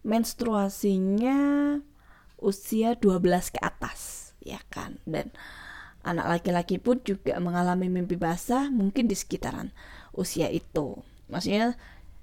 menstruasinya 0.07 1.39
usia 2.37 2.97
12 2.97 3.53
ke 3.53 3.59
atas 3.61 4.31
ya 4.41 4.61
kan? 4.71 5.01
Dan 5.03 5.33
anak 6.07 6.39
laki-laki 6.39 6.79
pun 6.79 7.03
juga 7.03 7.35
mengalami 7.41 7.91
mimpi 7.91 8.15
basah 8.15 8.71
mungkin 8.71 9.11
di 9.11 9.15
sekitaran 9.17 9.75
usia 10.15 10.47
itu. 10.47 11.01
Maksudnya 11.27 11.75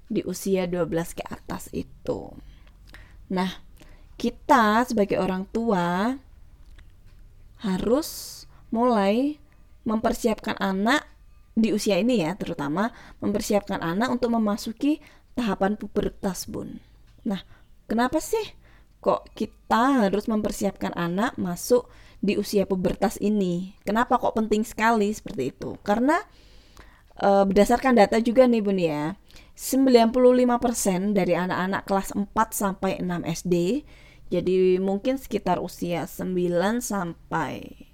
di 0.09 0.25
usia 0.25 0.65
12 0.65 1.17
ke 1.17 1.23
atas 1.25 1.69
itu. 1.73 2.33
Nah 3.29 3.61
kita 4.15 4.85
sebagai 4.87 5.19
orang 5.19 5.45
tua 5.49 6.17
harus 7.61 8.43
mulai 8.69 9.37
mempersiapkan 9.85 10.57
anak 10.57 11.05
di 11.55 11.71
usia 11.71 11.95
ini 11.95 12.19
ya 12.19 12.35
terutama 12.35 12.91
mempersiapkan 13.23 13.79
anak 13.79 14.11
untuk 14.11 14.35
memasuki 14.35 14.99
tahapan 15.37 15.79
pubertas 15.79 16.49
bun. 16.49 16.83
Nah 17.23 17.41
kenapa 17.87 18.19
sih 18.19 18.43
kok 19.05 19.29
kita 19.37 20.09
harus 20.09 20.25
mempersiapkan 20.25 20.89
anak 20.97 21.37
masuk 21.37 21.85
di 22.25 22.41
usia 22.41 22.65
pubertas 22.65 23.21
ini. 23.21 23.77
Kenapa 23.85 24.17
kok 24.17 24.33
penting 24.33 24.65
sekali 24.65 25.13
seperti 25.13 25.53
itu? 25.53 25.77
Karena 25.85 26.17
e, 27.13 27.45
berdasarkan 27.45 27.93
data 27.93 28.17
juga 28.17 28.49
nih 28.49 28.65
Bun 28.65 28.81
ya, 28.81 29.13
95% 29.53 31.13
dari 31.13 31.37
anak-anak 31.37 31.85
kelas 31.85 32.17
4 32.17 32.33
sampai 32.49 32.97
6 32.97 33.45
SD, 33.45 33.85
jadi 34.33 34.81
mungkin 34.81 35.21
sekitar 35.21 35.61
usia 35.61 36.09
9 36.09 36.33
sampai 36.81 37.85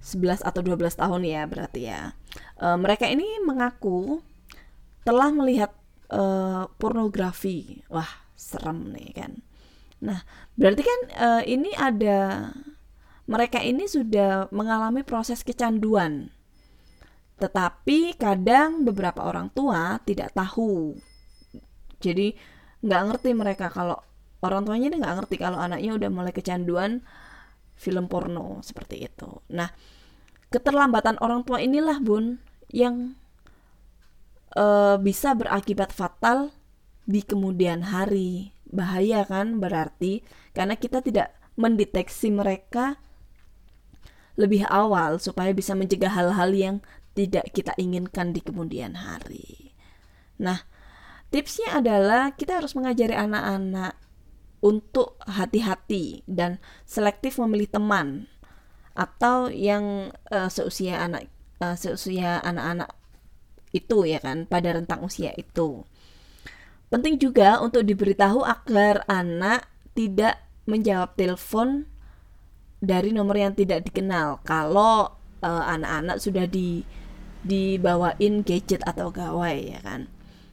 11 0.00 0.40
atau 0.48 0.64
12 0.64 0.96
tahun 0.96 1.22
ya 1.28 1.44
berarti 1.44 1.92
ya. 1.92 2.16
E, 2.56 2.66
mereka 2.80 3.04
ini 3.04 3.28
mengaku 3.44 4.24
telah 5.04 5.28
melihat 5.28 5.76
e, 6.08 6.22
pornografi. 6.80 7.84
Wah, 7.92 8.08
serem 8.32 8.96
nih 8.96 9.12
kan 9.12 9.49
Nah, 10.00 10.24
berarti 10.56 10.82
kan 10.84 11.00
uh, 11.16 11.42
ini 11.44 11.72
ada 11.76 12.50
mereka 13.30 13.62
ini 13.62 13.86
sudah 13.86 14.50
mengalami 14.50 15.04
proses 15.06 15.44
kecanduan. 15.46 16.32
Tetapi 17.40 18.20
kadang 18.20 18.84
beberapa 18.84 19.24
orang 19.24 19.48
tua 19.52 20.00
tidak 20.04 20.34
tahu. 20.36 20.98
Jadi 22.00 22.34
nggak 22.80 23.02
ngerti 23.12 23.30
mereka 23.36 23.68
kalau 23.68 24.00
orang 24.40 24.64
tuanya 24.64 24.92
nggak 24.92 25.16
ngerti 25.20 25.36
kalau 25.36 25.60
anaknya 25.60 25.96
udah 25.96 26.08
mulai 26.08 26.32
kecanduan 26.32 27.04
film 27.76 28.08
porno 28.08 28.60
seperti 28.60 29.04
itu. 29.04 29.40
Nah, 29.52 29.72
keterlambatan 30.52 31.20
orang 31.20 31.44
tua 31.44 31.60
inilah 31.64 32.00
bun 32.00 32.40
yang 32.72 33.16
uh, 34.56 35.00
bisa 35.00 35.32
berakibat 35.32 35.92
fatal 35.92 36.52
di 37.08 37.24
kemudian 37.24 37.88
hari 37.88 38.52
bahaya 38.70 39.26
kan 39.26 39.58
berarti 39.58 40.22
karena 40.54 40.78
kita 40.78 41.02
tidak 41.02 41.34
mendeteksi 41.58 42.30
mereka 42.30 42.96
lebih 44.38 44.64
awal 44.70 45.20
supaya 45.20 45.52
bisa 45.52 45.76
mencegah 45.76 46.10
hal-hal 46.10 46.50
yang 46.54 46.76
tidak 47.12 47.50
kita 47.52 47.74
inginkan 47.76 48.32
di 48.32 48.40
kemudian 48.40 48.96
hari. 48.96 49.74
Nah, 50.40 50.64
tipsnya 51.28 51.76
adalah 51.76 52.32
kita 52.32 52.62
harus 52.62 52.72
mengajari 52.72 53.12
anak-anak 53.12 53.98
untuk 54.64 55.20
hati-hati 55.24 56.24
dan 56.24 56.56
selektif 56.88 57.36
memilih 57.36 57.68
teman 57.68 58.30
atau 58.96 59.48
yang 59.48 60.12
uh, 60.28 60.48
seusia 60.52 61.00
anak 61.00 61.28
uh, 61.60 61.76
seusia 61.76 62.40
anak-anak 62.44 62.92
itu 63.70 64.02
ya 64.04 64.18
kan 64.18 64.44
pada 64.48 64.76
rentang 64.76 65.04
usia 65.04 65.32
itu. 65.36 65.84
Penting 66.90 67.22
juga 67.22 67.62
untuk 67.62 67.86
diberitahu 67.86 68.42
agar 68.42 69.06
anak 69.06 69.70
tidak 69.94 70.42
menjawab 70.66 71.14
telepon 71.14 71.86
dari 72.82 73.14
nomor 73.14 73.38
yang 73.38 73.54
tidak 73.54 73.86
dikenal. 73.86 74.42
Kalau 74.42 75.14
uh, 75.44 75.64
anak-anak 75.70 76.18
sudah 76.18 76.50
di 76.50 76.82
dibawain 77.40 78.44
gadget 78.44 78.84
atau 78.84 79.08
gawai 79.08 79.72
ya 79.72 79.80
kan. 79.80 80.10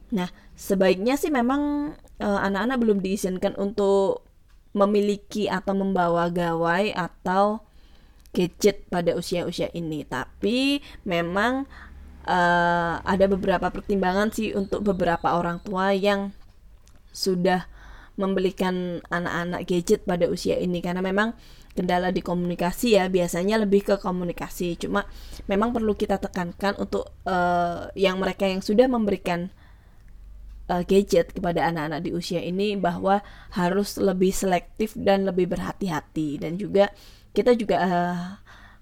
Nah, 0.08 0.32
sebaiknya 0.56 1.19
sih 1.19 1.28
memang 1.28 1.93
uh, 2.23 2.39
anak-anak 2.39 2.78
belum 2.80 3.00
diizinkan 3.04 3.60
untuk 3.60 4.23
memiliki 4.71 5.52
atau 5.52 5.76
membawa 5.76 6.32
gawai 6.32 6.95
atau 6.95 7.65
gadget 8.32 8.88
pada 8.88 9.17
usia-usia 9.17 9.67
ini. 9.76 10.08
Tapi 10.08 10.80
memang 11.04 11.67
uh, 12.28 13.00
ada 13.02 13.26
beberapa 13.32 13.72
pertimbangan 13.72 14.30
sih 14.36 14.52
untuk 14.54 14.84
beberapa 14.84 15.40
orang 15.40 15.63
tua 15.63 15.96
yang 15.96 16.36
sudah 17.16 17.66
membelikan 18.20 19.00
anak-anak 19.08 19.63
gadget 19.66 20.04
pada 20.04 20.28
usia 20.28 20.60
ini. 20.60 20.84
Karena 20.84 21.00
memang 21.02 21.34
kendala 21.78 22.10
di 22.10 22.26
komunikasi 22.26 22.98
ya 22.98 23.06
biasanya 23.08 23.62
lebih 23.63 23.86
ke 23.88 23.96
komunikasi. 24.02 24.76
Cuma 24.78 25.06
memang 25.46 25.72
perlu 25.72 25.94
kita 25.94 26.18
tekankan 26.20 26.76
untuk 26.82 27.10
uh, 27.26 27.88
yang 27.94 28.18
mereka 28.18 28.50
yang 28.50 28.66
sudah 28.66 28.90
memberikan 28.90 29.54
uh, 30.68 30.84
gadget 30.84 31.32
kepada 31.32 31.70
anak-anak 31.70 32.02
di 32.06 32.12
usia 32.13 32.42
ini 32.42 32.76
bahwa 32.76 33.22
harus 33.54 34.02
lebih 34.02 34.34
selektif 34.34 34.98
dan 34.98 35.26
lebih 35.30 35.50
berhati-hati. 35.50 36.42
Dan 36.42 36.58
juga 36.58 36.90
kita 37.32 37.54
juga 37.54 37.78
uh, 37.86 38.22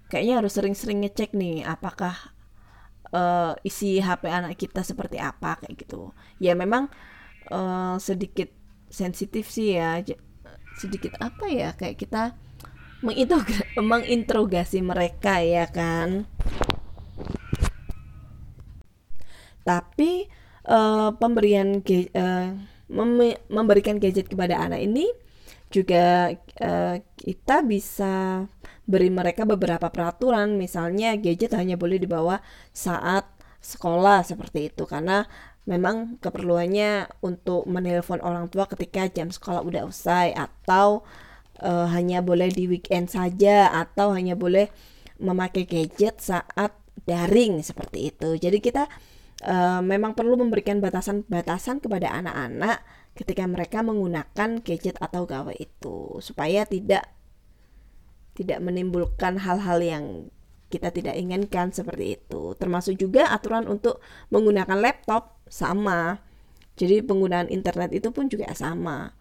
kayaknya 0.08 0.40
harus 0.40 0.56
sering-sering 0.56 1.04
ngecek 1.04 1.36
nih 1.36 1.60
apakah 1.68 2.35
uh, 3.12 3.54
isi 3.62 4.00
HP 4.02 4.26
anak 4.30 4.58
kita 4.58 4.82
seperti 4.82 5.20
apa 5.20 5.60
kayak 5.62 5.76
gitu. 5.86 6.10
Ya 6.42 6.56
memang 6.56 6.90
uh, 7.50 8.00
sedikit 8.00 8.50
sensitif 8.88 9.50
sih 9.50 9.76
ya. 9.76 10.00
Sedikit 10.76 11.18
apa 11.20 11.46
ya 11.50 11.74
kayak 11.76 11.96
kita 12.00 12.22
menginterogasi 13.76 14.80
mereka 14.80 15.44
ya 15.44 15.68
kan. 15.68 16.24
Tapi 19.66 20.30
uh, 20.70 21.10
pemberian 21.18 21.82
uh, 22.14 22.48
mem 22.86 23.10
memberikan 23.50 23.98
gadget 23.98 24.30
kepada 24.30 24.62
anak 24.62 24.86
ini 24.86 25.10
juga 25.70 26.30
uh, 26.62 26.96
kita 27.18 27.66
bisa 27.66 28.46
beri 28.86 29.10
mereka 29.10 29.42
beberapa 29.42 29.90
peraturan 29.90 30.54
misalnya 30.54 31.18
gadget 31.18 31.58
hanya 31.58 31.74
boleh 31.74 31.98
dibawa 31.98 32.38
saat 32.70 33.26
sekolah 33.58 34.22
seperti 34.22 34.70
itu 34.70 34.86
karena 34.86 35.26
memang 35.66 36.22
keperluannya 36.22 37.10
untuk 37.26 37.66
menelpon 37.66 38.22
orang 38.22 38.46
tua 38.46 38.70
ketika 38.70 39.10
jam 39.10 39.34
sekolah 39.34 39.66
udah 39.66 39.90
usai 39.90 40.30
atau 40.30 41.02
uh, 41.60 41.90
hanya 41.90 42.22
boleh 42.22 42.54
di 42.54 42.70
weekend 42.70 43.10
saja 43.10 43.74
atau 43.74 44.14
hanya 44.14 44.38
boleh 44.38 44.70
memakai 45.18 45.66
gadget 45.66 46.22
saat 46.22 46.70
daring 47.02 47.60
seperti 47.66 48.14
itu. 48.14 48.38
Jadi 48.38 48.58
kita 48.62 48.86
uh, 49.42 49.82
memang 49.82 50.14
perlu 50.14 50.38
memberikan 50.38 50.78
batasan-batasan 50.78 51.82
kepada 51.82 52.14
anak-anak 52.14 52.86
ketika 53.16 53.48
mereka 53.48 53.80
menggunakan 53.80 54.60
gadget 54.60 55.00
atau 55.00 55.24
gawai 55.24 55.56
itu 55.56 56.20
supaya 56.20 56.68
tidak 56.68 57.08
tidak 58.36 58.60
menimbulkan 58.60 59.40
hal-hal 59.40 59.80
yang 59.80 60.04
kita 60.68 60.92
tidak 60.92 61.16
inginkan 61.16 61.72
seperti 61.72 62.20
itu. 62.20 62.52
Termasuk 62.60 63.00
juga 63.00 63.32
aturan 63.32 63.64
untuk 63.64 64.04
menggunakan 64.28 64.76
laptop 64.76 65.40
sama. 65.48 66.20
Jadi 66.76 67.00
penggunaan 67.00 67.48
internet 67.48 67.96
itu 67.96 68.12
pun 68.12 68.28
juga 68.28 68.52
sama. 68.52 69.16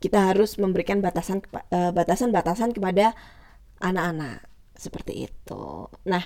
Kita 0.00 0.32
harus 0.32 0.56
memberikan 0.56 1.04
batasan 1.04 1.44
eh, 1.68 1.92
batasan-batasan 1.92 2.72
kepada 2.72 3.12
anak-anak 3.84 4.48
seperti 4.72 5.28
itu. 5.28 5.92
Nah, 6.08 6.24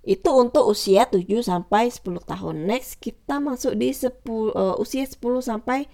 itu 0.00 0.30
untuk 0.32 0.64
usia 0.64 1.04
7 1.04 1.44
sampai 1.44 1.92
10 1.92 2.24
tahun. 2.24 2.56
Next 2.64 2.96
kita 2.98 3.36
masuk 3.36 3.76
di 3.76 3.92
10 3.92 4.10
uh, 4.24 4.52
eh, 4.54 4.74
usia 4.80 5.04
10 5.04 5.20
sampai 5.44 5.88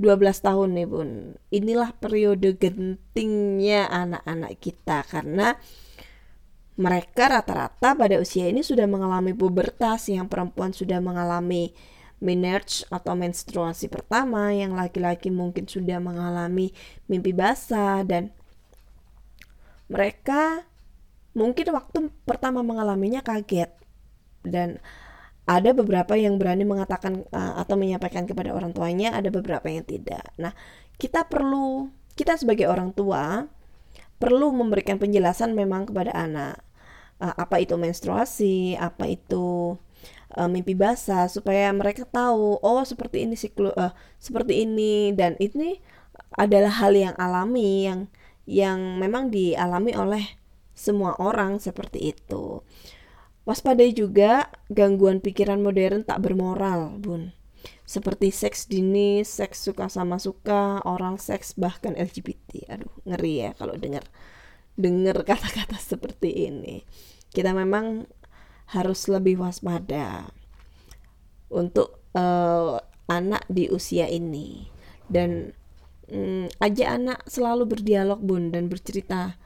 12 0.00 0.18
tahun 0.42 0.68
nih 0.74 0.88
bun 0.88 1.10
inilah 1.52 1.94
periode 1.94 2.58
gentingnya 2.58 3.86
anak-anak 3.86 4.58
kita 4.58 5.04
karena 5.06 5.54
mereka 6.80 7.28
rata-rata 7.28 7.92
pada 7.92 8.16
usia 8.16 8.48
ini 8.48 8.64
sudah 8.64 8.88
mengalami 8.88 9.36
pubertas 9.36 10.08
yang 10.08 10.26
perempuan 10.26 10.72
sudah 10.72 10.98
mengalami 10.98 11.76
menarche 12.22 12.82
atau 12.88 13.14
menstruasi 13.14 13.86
pertama 13.86 14.50
yang 14.50 14.74
laki-laki 14.74 15.28
mungkin 15.28 15.70
sudah 15.70 16.02
mengalami 16.02 16.74
mimpi 17.06 17.30
basah 17.30 18.02
dan 18.02 18.34
mereka 19.86 20.64
mungkin 21.32 21.66
waktu 21.72 22.08
pertama 22.24 22.60
mengalaminya 22.64 23.20
kaget. 23.24 23.72
Dan 24.42 24.82
ada 25.42 25.74
beberapa 25.74 26.14
yang 26.14 26.38
berani 26.38 26.62
mengatakan 26.62 27.26
uh, 27.34 27.58
atau 27.58 27.74
menyampaikan 27.74 28.26
kepada 28.30 28.54
orang 28.54 28.70
tuanya, 28.70 29.10
ada 29.14 29.28
beberapa 29.28 29.66
yang 29.66 29.82
tidak. 29.82 30.22
Nah, 30.38 30.54
kita 30.98 31.26
perlu 31.26 31.90
kita 32.14 32.38
sebagai 32.38 32.68
orang 32.68 32.94
tua 32.94 33.48
perlu 34.22 34.54
memberikan 34.54 35.02
penjelasan 35.02 35.56
memang 35.58 35.90
kepada 35.90 36.14
anak. 36.14 36.62
Uh, 37.18 37.34
apa 37.34 37.62
itu 37.62 37.74
menstruasi, 37.74 38.78
apa 38.78 39.10
itu 39.10 39.78
uh, 40.38 40.48
mimpi 40.50 40.74
basah 40.74 41.26
supaya 41.30 41.70
mereka 41.70 42.06
tahu 42.06 42.58
oh 42.62 42.82
seperti 42.82 43.26
ini 43.26 43.34
siklu 43.34 43.74
uh, 43.74 43.90
seperti 44.22 44.62
ini. 44.62 45.10
Dan 45.10 45.34
ini 45.42 45.82
adalah 46.38 46.70
hal 46.70 46.94
yang 46.94 47.14
alami 47.18 47.90
yang 47.90 48.00
yang 48.46 48.78
memang 48.98 49.30
dialami 49.30 49.94
oleh 49.94 50.41
semua 50.72 51.16
orang 51.20 51.60
seperti 51.60 52.16
itu. 52.16 52.64
Waspadai 53.42 53.90
juga 53.90 54.48
gangguan 54.70 55.18
pikiran 55.18 55.58
modern 55.58 56.06
tak 56.06 56.22
bermoral, 56.22 56.94
Bun. 57.02 57.34
Seperti 57.82 58.30
seks 58.30 58.70
dini, 58.70 59.26
seks 59.26 59.62
suka 59.66 59.90
sama 59.90 60.22
suka, 60.22 60.82
oral 60.86 61.18
seks, 61.18 61.58
bahkan 61.58 61.94
LGBT. 61.98 62.78
Aduh, 62.78 62.94
ngeri 63.06 63.34
ya 63.46 63.50
kalau 63.58 63.74
dengar 63.74 64.06
dengar 64.78 65.20
kata-kata 65.28 65.76
seperti 65.76 66.48
ini. 66.48 66.86
Kita 67.32 67.50
memang 67.50 68.06
harus 68.72 69.10
lebih 69.10 69.42
waspada 69.42 70.32
untuk 71.52 72.00
uh, 72.16 72.80
anak 73.10 73.44
di 73.50 73.68
usia 73.68 74.08
ini 74.08 74.72
dan 75.12 75.52
um, 76.08 76.48
ajak 76.64 76.88
anak 76.88 77.18
selalu 77.28 77.68
berdialog 77.68 78.24
bun 78.24 78.48
dan 78.48 78.72
bercerita 78.72 79.36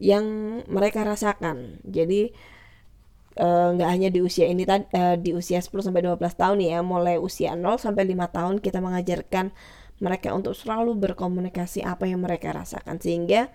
yang 0.00 0.24
mereka 0.66 1.04
rasakan. 1.04 1.78
Jadi 1.84 2.32
Eh, 3.40 3.68
nggak 3.72 3.88
uh, 3.88 3.92
hanya 3.94 4.10
di 4.10 4.18
usia 4.18 4.50
ini 4.50 4.66
uh, 4.66 5.14
di 5.14 5.30
usia 5.32 5.62
10 5.62 5.70
sampai 5.86 6.02
12 6.02 6.18
tahun 6.34 6.58
ya, 6.66 6.82
mulai 6.82 7.16
usia 7.16 7.54
0 7.54 7.78
sampai 7.78 8.02
5 8.10 8.26
tahun 8.36 8.54
kita 8.58 8.82
mengajarkan 8.82 9.54
mereka 10.02 10.34
untuk 10.34 10.58
selalu 10.58 10.98
berkomunikasi 10.98 11.86
apa 11.86 12.10
yang 12.10 12.26
mereka 12.26 12.50
rasakan 12.50 12.98
sehingga 12.98 13.48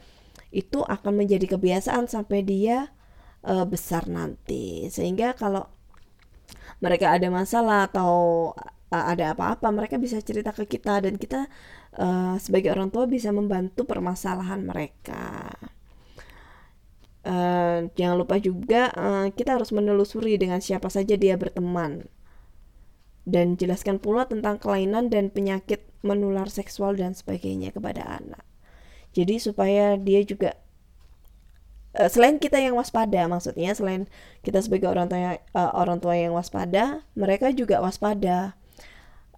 itu 0.55 0.79
akan 0.79 1.19
menjadi 1.19 1.59
kebiasaan 1.59 2.07
sampai 2.07 2.47
dia 2.47 2.89
uh, 3.43 3.67
besar 3.67 4.07
nanti. 4.07 4.87
Sehingga 4.87 5.35
kalau 5.35 5.67
mereka 6.79 7.11
ada 7.11 7.27
masalah 7.27 7.91
atau 7.91 8.55
ada 8.89 9.35
apa-apa, 9.35 9.69
mereka 9.75 9.99
bisa 9.99 10.17
cerita 10.23 10.55
ke 10.55 10.63
kita 10.65 11.03
dan 11.03 11.19
kita 11.19 11.51
uh, 11.99 12.39
sebagai 12.39 12.71
orang 12.71 12.89
tua 12.95 13.11
bisa 13.11 13.35
membantu 13.35 13.83
permasalahan 13.83 14.63
mereka. 14.63 15.51
Uh, 17.25 17.89
jangan 17.97 18.21
lupa 18.21 18.37
juga 18.37 18.93
uh, 18.93 19.33
kita 19.33 19.57
harus 19.57 19.73
menelusuri 19.73 20.37
dengan 20.37 20.61
siapa 20.61 20.93
saja 20.93 21.17
dia 21.17 21.33
berteman 21.33 22.05
dan 23.25 23.57
jelaskan 23.57 23.97
pula 23.97 24.29
tentang 24.29 24.61
kelainan 24.61 25.09
dan 25.09 25.33
penyakit 25.33 25.81
menular 26.05 26.45
seksual 26.45 26.93
dan 26.93 27.17
sebagainya 27.17 27.73
kepada 27.73 28.05
anak. 28.05 28.45
Jadi 29.17 29.41
supaya 29.41 29.97
dia 29.97 30.21
juga 30.21 30.53
uh, 31.97 32.05
selain 32.05 32.37
kita 32.37 32.61
yang 32.61 32.77
waspada 32.77 33.25
maksudnya 33.25 33.73
selain 33.73 34.05
kita 34.45 34.61
sebagai 34.61 34.93
orang 34.93 35.09
tua 35.09 35.41
uh, 35.57 35.71
orang 35.73 35.97
tua 35.97 36.13
yang 36.13 36.37
waspada, 36.37 37.01
mereka 37.17 37.49
juga 37.49 37.81
waspada 37.81 38.53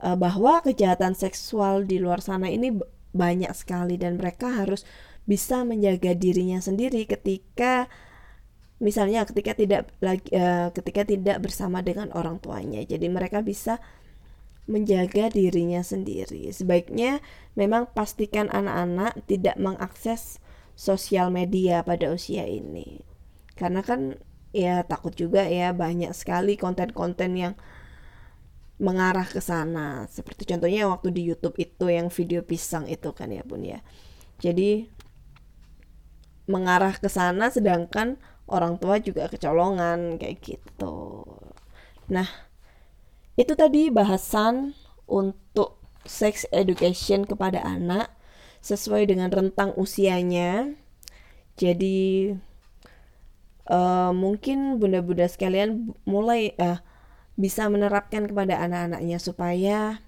uh, 0.03 0.19
bahwa 0.19 0.59
kejahatan 0.59 1.15
seksual 1.15 1.87
di 1.87 2.03
luar 2.03 2.19
sana 2.19 2.51
ini 2.51 2.75
banyak 3.15 3.49
sekali 3.55 3.95
dan 3.95 4.19
mereka 4.19 4.51
harus 4.51 4.83
bisa 5.27 5.67
menjaga 5.67 6.15
dirinya 6.15 6.63
sendiri 6.63 7.03
ketika 7.03 7.91
misalnya 8.79 9.27
ketika 9.27 9.57
tidak 9.57 9.91
lagi 9.99 10.29
uh, 10.31 10.71
ketika 10.71 11.03
tidak 11.03 11.37
bersama 11.43 11.83
dengan 11.83 12.09
orang 12.15 12.39
tuanya. 12.39 12.81
Jadi 12.87 13.11
mereka 13.11 13.43
bisa 13.43 13.83
menjaga 14.67 15.31
dirinya 15.31 15.83
sendiri. 15.83 16.51
Sebaiknya 16.51 17.23
memang 17.55 17.91
pastikan 17.91 18.51
anak-anak 18.51 19.27
tidak 19.27 19.55
mengakses 19.59 20.39
sosial 20.75 21.31
media 21.31 21.81
pada 21.81 22.11
usia 22.11 22.43
ini. 22.45 23.01
Karena 23.57 23.81
kan 23.81 24.19
ya 24.55 24.83
takut 24.87 25.15
juga 25.15 25.43
ya 25.47 25.73
banyak 25.75 26.11
sekali 26.15 26.55
konten-konten 26.59 27.31
yang 27.35 27.53
mengarah 28.77 29.25
ke 29.25 29.41
sana. 29.41 30.05
Seperti 30.11 30.45
contohnya 30.45 30.85
waktu 30.85 31.09
di 31.09 31.25
YouTube 31.25 31.57
itu 31.57 31.89
yang 31.89 32.13
video 32.13 32.45
pisang 32.45 32.85
itu 32.85 33.09
kan 33.15 33.33
ya 33.33 33.41
Bun 33.41 33.65
ya. 33.65 33.81
Jadi 34.37 34.85
mengarah 36.47 36.95
ke 36.95 37.11
sana 37.11 37.51
sedangkan 37.51 38.15
orang 38.47 38.79
tua 38.79 38.97
juga 39.03 39.27
kecolongan 39.27 40.15
kayak 40.17 40.39
gitu. 40.39 41.27
Nah, 42.07 42.27
itu 43.35 43.53
tadi 43.53 43.91
bahasan 43.91 44.73
untuk 45.05 45.77
sex 46.07 46.47
education 46.55 47.27
kepada 47.27 47.59
anak 47.61 48.07
sesuai 48.63 49.11
dengan 49.11 49.29
rentang 49.29 49.75
usianya. 49.75 50.73
Jadi 51.59 52.31
uh, 53.67 54.11
mungkin 54.15 54.79
bunda-bunda 54.79 55.27
sekalian 55.27 55.91
mulai 56.07 56.55
uh, 56.57 56.79
bisa 57.37 57.69
menerapkan 57.69 58.25
kepada 58.25 58.57
anak-anaknya 58.63 59.17
supaya 59.21 60.01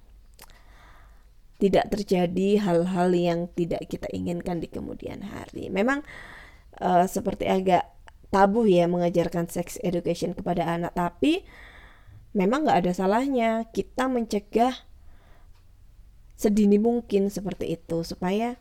tidak 1.60 1.92
terjadi 1.92 2.64
hal-hal 2.64 3.12
yang 3.12 3.52
tidak 3.52 3.84
kita 3.92 4.08
inginkan 4.16 4.64
di 4.64 4.72
kemudian 4.72 5.22
hari. 5.28 5.68
Memang 5.68 6.08
uh, 6.80 7.04
seperti 7.04 7.52
agak 7.52 7.84
tabu 8.32 8.64
ya 8.64 8.88
mengajarkan 8.88 9.52
sex 9.52 9.76
education 9.84 10.32
kepada 10.32 10.64
anak, 10.64 10.96
tapi 10.96 11.44
memang 12.32 12.64
nggak 12.64 12.80
ada 12.88 12.92
salahnya 12.96 13.68
kita 13.76 14.08
mencegah 14.08 14.72
sedini 16.40 16.80
mungkin 16.80 17.28
seperti 17.28 17.76
itu 17.76 18.08
supaya 18.08 18.56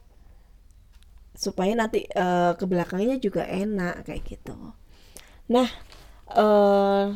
supaya 1.38 1.70
nanti 1.78 2.02
uh, 2.18 2.58
ke 2.58 2.66
belakangnya 2.66 3.22
juga 3.22 3.46
enak 3.46 4.10
kayak 4.10 4.26
gitu. 4.26 4.74
Nah, 5.46 5.70
uh, 6.34 7.14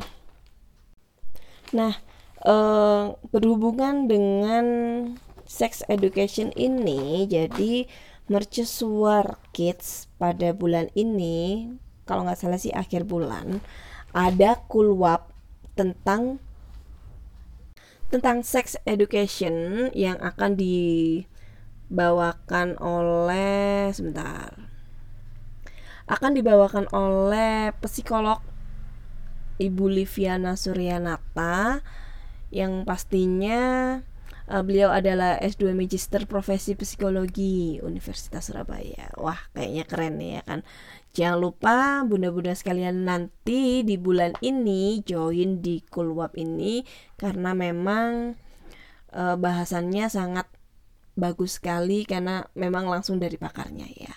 nah 1.74 1.92
uh, 2.46 3.18
berhubungan 3.34 4.06
dengan 4.06 4.64
sex 5.52 5.84
education 5.92 6.48
ini 6.56 7.28
jadi 7.28 7.84
mercusuar 8.32 9.36
kids 9.52 10.08
pada 10.16 10.56
bulan 10.56 10.88
ini 10.96 11.68
kalau 12.08 12.24
nggak 12.24 12.40
salah 12.40 12.56
sih 12.56 12.72
akhir 12.72 13.04
bulan 13.04 13.60
ada 14.16 14.56
kulwap 14.72 15.28
tentang 15.76 16.40
tentang 18.08 18.40
sex 18.40 18.80
education 18.88 19.88
yang 19.92 20.16
akan 20.24 20.56
dibawakan 20.56 21.20
oleh 22.80 23.92
sebentar 23.92 24.56
akan 26.08 26.32
dibawakan 26.32 26.88
oleh 26.96 27.76
psikolog 27.84 28.40
Ibu 29.60 29.84
Liviana 30.00 30.56
Suryanata 30.56 31.84
yang 32.48 32.88
pastinya 32.88 34.00
uh, 34.48 34.62
beliau 34.64 34.90
adalah 34.90 35.38
S2 35.38 35.76
Magister 35.76 36.24
Profesi 36.26 36.74
Psikologi 36.74 37.78
Universitas 37.82 38.48
Surabaya. 38.48 39.12
Wah, 39.20 39.38
kayaknya 39.52 39.84
keren 39.86 40.18
nih 40.18 40.30
ya 40.38 40.42
kan. 40.42 40.60
Jangan 41.12 41.38
lupa 41.38 41.76
bunda-bunda 42.08 42.56
sekalian 42.56 43.04
nanti 43.04 43.84
di 43.84 44.00
bulan 44.00 44.32
ini 44.40 45.04
join 45.04 45.60
di 45.60 45.84
Kulwap 45.84 46.34
ini 46.40 46.82
karena 47.20 47.52
memang 47.52 48.40
uh, 49.12 49.36
bahasannya 49.36 50.08
sangat 50.08 50.48
bagus 51.12 51.60
sekali 51.60 52.08
karena 52.08 52.48
memang 52.56 52.88
langsung 52.88 53.20
dari 53.20 53.36
pakarnya 53.36 53.84
ya. 53.92 54.14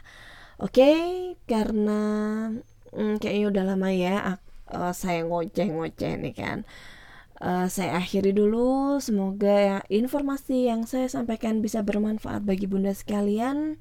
Oke, 0.56 0.80
okay, 0.80 1.04
karena 1.52 2.00
hmm, 2.96 3.20
kayaknya 3.20 3.46
udah 3.52 3.64
lama 3.76 3.90
ya 3.92 4.40
uh, 4.72 4.94
saya 4.96 5.28
ngoceh-ngoceh 5.28 6.16
nih 6.22 6.34
kan 6.34 6.58
uh, 7.46 7.70
saya 7.70 8.02
akhiri 8.02 8.34
dulu. 8.34 8.98
Semoga 8.98 9.54
ya, 9.54 9.78
informasi 9.88 10.68
yang 10.68 10.90
saya 10.90 11.06
sampaikan 11.06 11.62
bisa 11.62 11.86
bermanfaat 11.86 12.42
bagi 12.42 12.66
bunda 12.66 12.92
sekalian. 12.92 13.78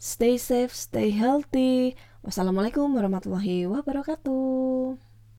Stay 0.00 0.38
safe, 0.38 0.72
stay 0.72 1.10
healthy. 1.12 1.98
Wassalamualaikum 2.24 2.88
warahmatullahi 2.94 3.68
wabarakatuh. 3.68 5.09